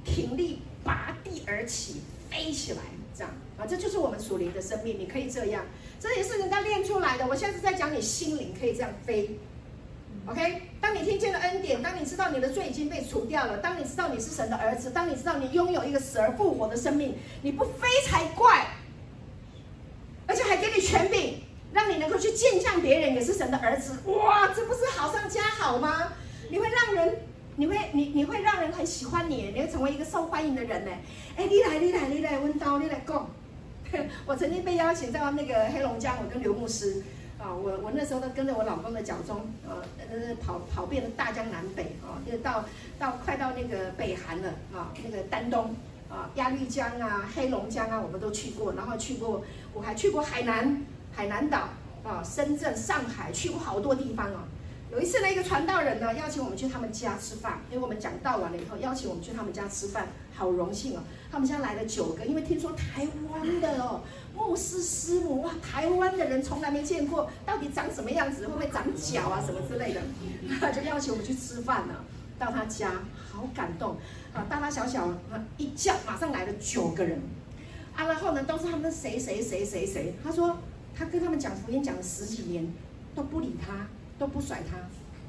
[0.04, 2.82] 挺立拔地而起，飞起来，
[3.16, 4.98] 这样啊，这就是我们属灵的生命。
[4.98, 5.64] 你可以这样，
[6.00, 7.26] 这也是人家练出来的。
[7.26, 9.38] 我现在是在讲你心灵可以这样飞。
[10.26, 18.66] OK，当你听见了恩典，当你知道你的罪已经被除掉了，当你知道你是神的儿子，当你知道你拥有一个死而复活的生命，你不飞才怪。
[20.26, 21.42] 而且还给你权柄，
[21.72, 23.96] 让你能够去见向别人，也是神的儿子。
[24.04, 26.12] 哇，这不是好上加好吗？
[26.50, 27.16] 你会让人，
[27.58, 30.92] 你会你你会让人很喜欢你，你会成为一个受欢迎的人呢。
[31.36, 33.28] 哎，你来，你来，你来，温刀，你来讲。
[34.26, 37.02] 我曾经被邀请到那个黑龙江，我跟刘牧师
[37.36, 42.64] 啊，我我那时候都跟着我老公的脚踪啊，呃跑跑遍了大江南北啊，就到
[42.96, 45.74] 到快到那个北韩了啊，那个丹东。
[46.08, 49.44] 啊，鸭绿江啊，黑龙江啊，我们都去过，然后去过，
[49.74, 50.80] 我还去过海南，
[51.14, 51.68] 海南岛
[52.02, 54.44] 啊，深圳、上海，去过好多地方啊。
[54.98, 61.02] 有一次呢，一个传道人呢邀请我们去他们家吃饭，因为我们讲道完了以后，邀请我们去他们家吃饭，好荣幸哦。
[61.30, 64.00] 他们家来了九个，因为听说台湾的哦，
[64.34, 70.02] 牧师师母哇，台湾的人从来没见过，到底长什么样子，会不会长脚啊什么之类的，
[70.74, 72.04] 就邀请我们去吃饭了，
[72.36, 72.90] 到他家，
[73.30, 73.98] 好感动。
[74.34, 77.20] 啊，大大小小啊，一叫马上来了九个人，
[77.94, 80.14] 啊，然后呢，都是他们的谁谁谁谁谁。
[80.24, 80.58] 他说
[80.92, 82.66] 他跟他们讲福音讲了十几年，
[83.14, 83.86] 都不理他，
[84.18, 84.76] 都不甩他。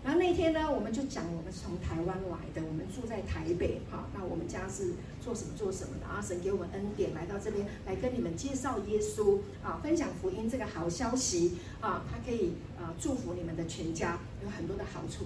[0.02, 6.22] 然后那天呢，我们就讲我们是从台湾来的，我们住在台北，哈，那我们家是做什么做什么的阿？
[6.22, 15.26] 神给我们恩典，来到这边来跟你们介绍耶稣啊，分享福音这个好消息啊，他可以啊祝福你们的全家，有很多的好处，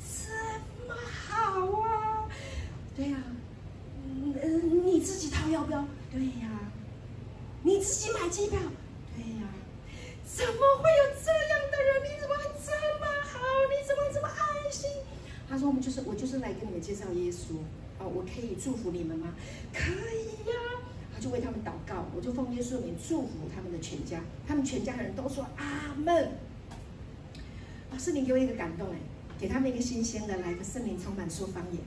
[0.00, 0.94] 这么
[1.28, 2.26] 好啊！
[2.96, 3.28] 对呀、啊，
[4.42, 6.48] 嗯，你自己掏腰包，对呀、
[7.62, 8.58] 你自己买机票，
[9.14, 9.47] 对呀、
[10.36, 12.04] 怎么会有这样的人？
[12.04, 13.38] 你怎么这么好？
[13.70, 14.90] 你怎么这么爱心？
[15.48, 17.56] 他说：“我们就是我就是来给你们介绍耶稣
[17.98, 19.34] 啊，我可以祝福你们吗？
[19.72, 20.84] 可以呀、啊。”
[21.14, 26.32] 他就为他们祷告，我就奉耶稣的名祝福他们的全家，他们全家人都说阿门。
[27.90, 28.98] 啊，圣灵给我一个感动哎，
[29.40, 31.82] 给他们一个新鲜的，来个圣灵充满说方言。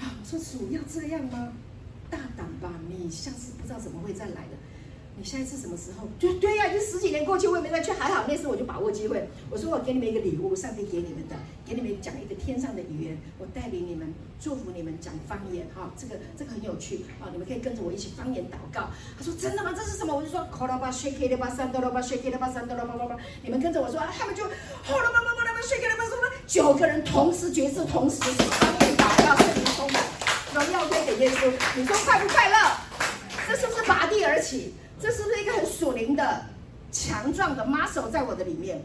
[0.00, 1.52] 啊，我说主要这样吗？
[2.10, 4.56] 大胆吧，你下次不知道怎么会再来的。
[5.18, 6.06] 你下一次什么时候？
[6.18, 7.90] 就对呀、啊，已经十几年过去，我也没再去。
[7.90, 11.34] 还好那次我就把握机会，我说我给你们一个礼物，上帝给你们的，
[11.64, 15.66] 给你们讲一个天上的语言，我带领你们，祝福你们讲方言。
[15.74, 18.90] 哈，这个这个很有趣啊，你们可以跟着我一起方言祷告。
[19.16, 19.72] 他说真的吗？
[19.74, 20.14] 这是什么？
[20.14, 26.22] 我就说，吧，shake it 吧，三哆罗吧，shake it 吧，三哆罗吧，吧，你们跟着我说，他们就，好了吧吧吧吧，shake it 吧，什么？
[26.46, 30.04] 九个人同时决志，同时方言祷告，圣灵充满，
[30.52, 31.50] 荣耀归给耶稣。
[31.74, 32.56] 你说快不快乐？
[33.48, 34.74] 这是不是拔地而起？
[34.98, 36.42] 这是不是一个很属灵的、
[36.90, 38.82] 强壮的 muscle 在我的里面？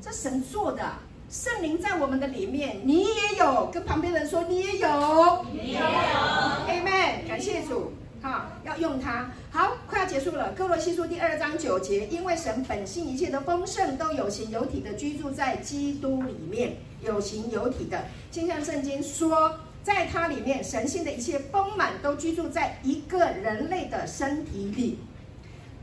[0.00, 0.92] 这神做的，
[1.28, 3.68] 圣灵在我们的里面，你也有。
[3.72, 5.80] 跟旁边人说，你也有，你也有。
[5.80, 7.92] Amen，感谢主。
[8.22, 9.30] 好，要用它。
[9.50, 10.52] 好，快要结束了。
[10.52, 18.04] 哥罗西书第二章九节，因为神本性一切的丰盛都有形有体的居住在基督里面，有形有体的。
[18.30, 24.98] 就像圣经说，在它里面，神性的一切丰满都居住在一个人类的身体里。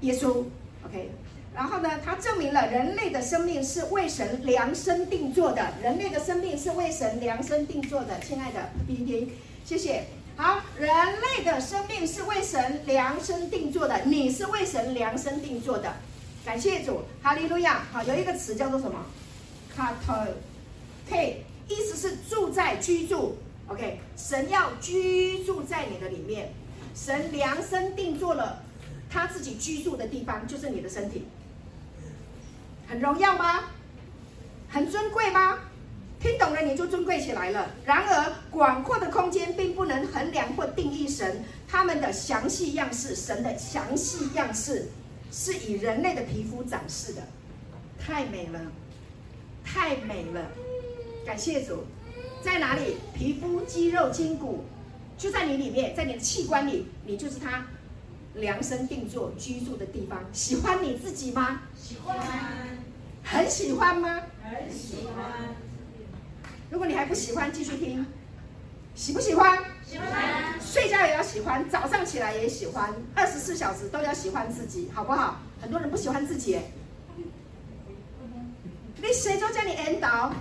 [0.01, 0.43] 耶稣
[0.85, 1.11] ，OK。
[1.53, 8.19] 然后呢，他证明了人类的生命是为神量身定做的，人类的生命是为神量身定做的。
[8.19, 9.31] 亲爱的 PPT，
[9.63, 10.03] 谢谢。
[10.35, 15.93] 好，人类的生命是为神量身定做的，你是为神量身定做的，
[16.45, 17.84] 感谢主，哈利路亚。
[17.93, 19.05] 好，有一个词叫做什么？
[19.73, 20.27] 卡特
[21.09, 26.51] ，K，意思是住在居住，OK，神要居住在你的里面，
[26.93, 28.61] 神量身定做了
[29.15, 31.23] 他自己居住的地方，就是你的身体，
[32.85, 33.63] 很荣耀吗？
[34.67, 35.57] 很尊贵吗？
[36.19, 37.69] 听懂了你就尊贵起来了。
[37.85, 43.15] 然而，广阔的空间并不能衡量或定义神他们的详细样式。
[43.15, 44.89] 神的详细样式
[45.31, 47.21] 是以人类的皮肤展示的，
[47.97, 48.59] 太美了，
[49.63, 50.45] 太美了。
[51.25, 51.85] 感谢主，
[52.41, 52.97] 在哪里？
[53.13, 54.65] 皮肤、肌肉、筋骨，
[55.17, 57.65] 就在你里面，在你的器官里，你就是他
[58.36, 60.20] 量身定做居住的地方。
[60.32, 61.62] 喜欢你自己吗？
[61.76, 62.18] 喜欢。
[63.24, 64.22] 很喜欢吗？
[64.44, 65.56] 很喜欢。
[66.70, 68.06] 如果你还不喜欢，继续听。
[68.94, 69.57] 喜不喜欢？
[69.86, 70.07] 喜欢。
[70.60, 75.40] 睡觉也要喜欢，早上起来也喜欢，二十四小时都要喜欢自己，好不好？
[75.62, 76.60] 很多人不喜欢自己。
[78.98, 80.34] 你谁都叫你引导？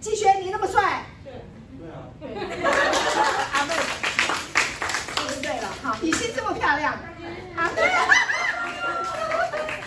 [0.00, 1.04] 季轩，你那么帅。
[1.24, 1.32] 对。
[1.78, 2.08] 对啊。
[3.54, 3.74] 阿妹，
[5.16, 6.98] 说对了，好，你心这么漂亮。
[7.62, 8.06] 哈哈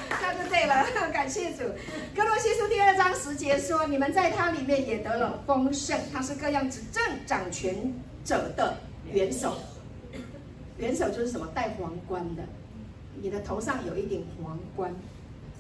[0.10, 0.50] 哈，那就。
[0.50, 1.64] 对了，感谢主。
[2.16, 7.94] 歌罗西书第二章十节说：“你们在他里面也得了丰盛，他是各样执政掌权
[8.24, 8.78] 者的
[9.12, 9.58] 元首。
[10.78, 11.48] 元首就是什么？
[11.54, 12.44] 戴皇冠的。
[13.22, 14.94] 你的头上有一顶皇冠。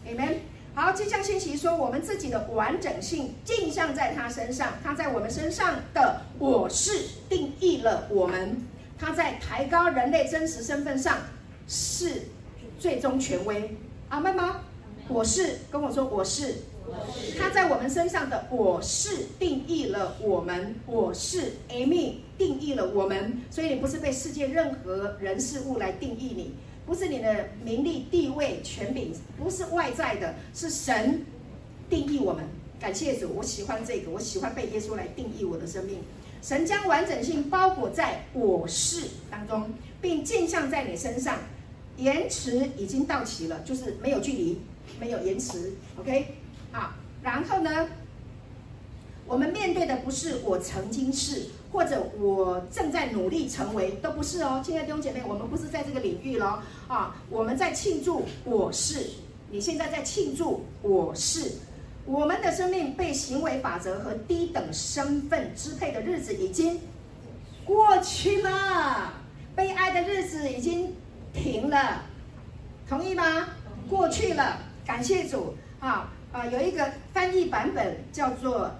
[0.07, 0.35] Amen。
[0.73, 6.91] 好，这项信息说，我们自己的完整性镜像在他身上，他在我们身上的我是
[7.29, 8.61] 定义了我们。
[8.97, 11.17] 他在抬高人类真实身份上
[11.67, 12.23] 是
[12.79, 13.77] 最终权威。
[14.09, 14.61] 阿们吗？”
[15.07, 16.55] 我是跟我说，我是，
[16.87, 26.55] 我是他在我们身上的我是定义了我们，我是 Amy 定义了我们，所以你不是被世界任何人事物来定义你，
[26.87, 31.23] 不是你的名利地位权柄，不是外在的，是神
[31.87, 32.43] 定义我们。
[32.79, 35.99] 感谢主，我喜欢这个，我喜欢被耶稣来定义我的生命。
[36.41, 39.71] 神将完整性包裹在我是当中，
[40.01, 41.39] 并镜像在你身上，
[41.97, 44.61] 延迟已经到期了，就是没有距离。
[44.99, 46.27] 没有延迟，OK，
[46.71, 46.91] 好，
[47.21, 47.89] 然后呢，
[49.25, 56.61] 我们面对的不是我曾经是，或者我正在努力成为，都不是哦，亲爱的弟兄姐妹，我们不是在这个领域咯。
[56.87, 59.07] 啊，我们在庆祝我是，
[59.49, 61.53] 你现在在庆祝我是，
[62.05, 66.79] 我们的生命被行为法则和低等身份支配的日子已经
[67.65, 69.13] 过去了，
[69.55, 70.93] 悲哀的日子已经
[71.35, 72.03] 停了，
[72.87, 73.49] 同意吗？
[73.89, 74.59] 过去了。
[74.85, 76.45] 感谢主啊啊！
[76.45, 78.71] 有一个翻译版本叫做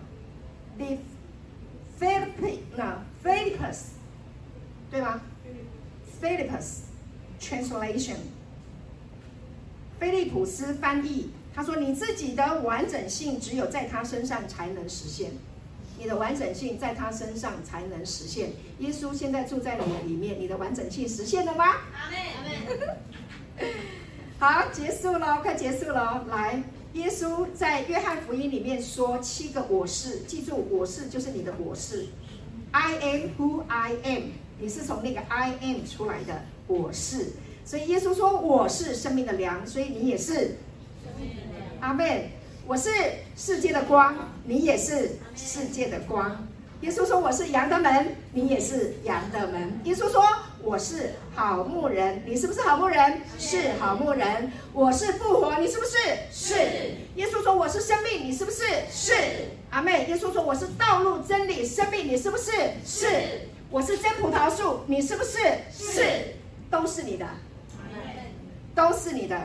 [0.78, 0.98] The
[2.00, 3.78] Philip 那 Philippus
[4.92, 5.22] 对吗
[6.22, 6.82] ？Philippus
[7.42, 8.18] translation，
[10.00, 15.32] 菲利普斯翻译，他说：“你自己的完整性只有在他身上才能实现，
[15.98, 18.52] 你的完整性在他身上才能实现。
[18.80, 21.66] 耶稣现在住在你的里面，你的完整性实现了吗？”
[21.98, 22.35] 阿门，阿门。
[24.38, 26.26] 好，结束了，快结束了。
[26.30, 26.62] 来，
[26.94, 32.08] 耶稣在约翰福音里面说七个我是，记住，我是就是你的我是
[32.72, 34.24] ，I am who I am，
[34.60, 37.32] 你是从那个 I am 出来的，我是。
[37.64, 40.58] 所以耶稣说我是生命的粮，所以你也是。
[41.80, 42.30] 阿门。
[42.68, 42.90] 我是
[43.36, 46.46] 世界的光，你也是世界的光。
[46.82, 49.80] 耶稣说我是羊的门，你也是羊的门。
[49.86, 50.22] 耶稣说。
[50.66, 53.22] 我是好牧人，你是不是好牧人？
[53.38, 54.52] 是好牧人。
[54.74, 55.96] 我是复活，你是不是？
[56.32, 56.56] 是。
[57.14, 58.64] 耶稣说我是生命，你是不是？
[58.90, 59.14] 是。
[59.70, 62.52] 阿妹，耶稣说我是道路、真理、生命，你是不是？
[62.84, 63.08] 是。
[63.70, 65.38] 我是真葡萄树，你是不是？
[65.72, 66.34] 是。
[66.72, 67.28] 都是你的，
[68.74, 69.40] 都是你的。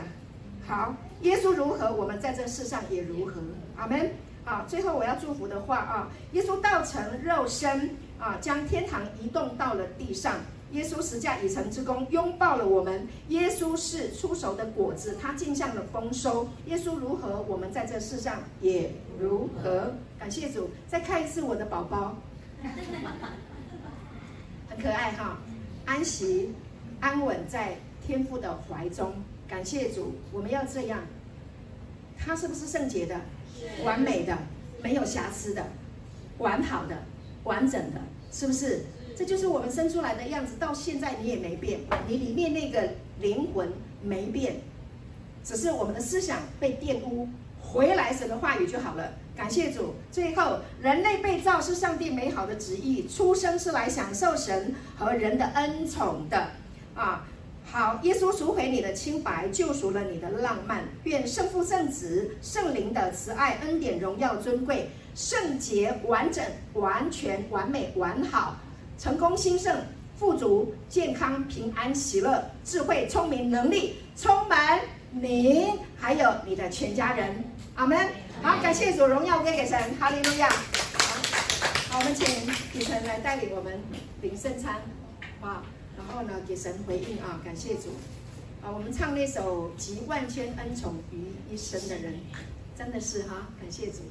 [0.67, 3.33] 好，耶稣如何，我们在这世上也如何。
[3.77, 4.11] 阿门。
[4.43, 10.37] 啊，最后我要祝福的话啊，耶稣道成肉身啊，将天堂移动到了地上。
[10.71, 13.07] 耶稣十架已成之功，拥抱了我们。
[13.29, 16.47] 耶稣是初熟的果子，他进项的丰收。
[16.65, 19.93] 耶稣如何，我们在这世上也如何。
[20.17, 22.15] 感谢主，再看一次我的宝宝，
[24.69, 25.37] 很可爱哈，
[25.85, 26.53] 安息
[26.99, 27.75] 安稳在
[28.05, 29.13] 天父的怀中。
[29.47, 30.99] 感谢主，我们要这样。
[32.17, 33.19] 他是不是圣洁的、
[33.83, 34.37] 完美的、
[34.81, 35.65] 没有瑕疵的、
[36.37, 36.95] 完好的、
[37.43, 37.99] 完整的？
[38.31, 38.85] 是不是？
[39.21, 42.89] 这就是我们生出来的样子，到现在你也没变，你里面那个
[43.19, 43.71] 灵魂
[44.01, 44.55] 没变，
[45.43, 47.29] 只是我们的思想被玷污，
[47.61, 49.13] 回来神的话语就好了。
[49.37, 49.93] 感谢主。
[50.11, 56.47] 最后，人类被造是上帝美好的旨意，出生是来享受神和人的恩宠的
[56.95, 57.27] 啊。
[57.63, 60.83] 好，耶稣赎回你的清白，救赎了你的浪漫。
[61.03, 66.43] 愿圣父、圣子、圣灵的慈爱、恩典、荣耀、尊贵、圣洁、完整、
[66.73, 68.57] 完全、完美、完好。
[69.01, 69.75] 成功、兴盛、
[70.15, 74.79] 富足、健康、平安、喜乐、智慧、聪明、能力，充满
[75.09, 77.43] 你，还有你的全家人。
[77.73, 77.97] 阿门。
[78.43, 80.47] 好，感谢主，荣耀归给神，哈利路亚。
[81.89, 82.27] 好，我们请
[82.79, 83.79] 雨晨来带领我们
[84.21, 84.75] 领圣餐，
[85.41, 85.63] 啊，
[85.97, 87.89] 然后呢，给神回应啊，感谢主。
[88.61, 92.19] 啊，我们唱那首集万千恩宠于一身的人，
[92.77, 94.03] 真的是哈，感谢主。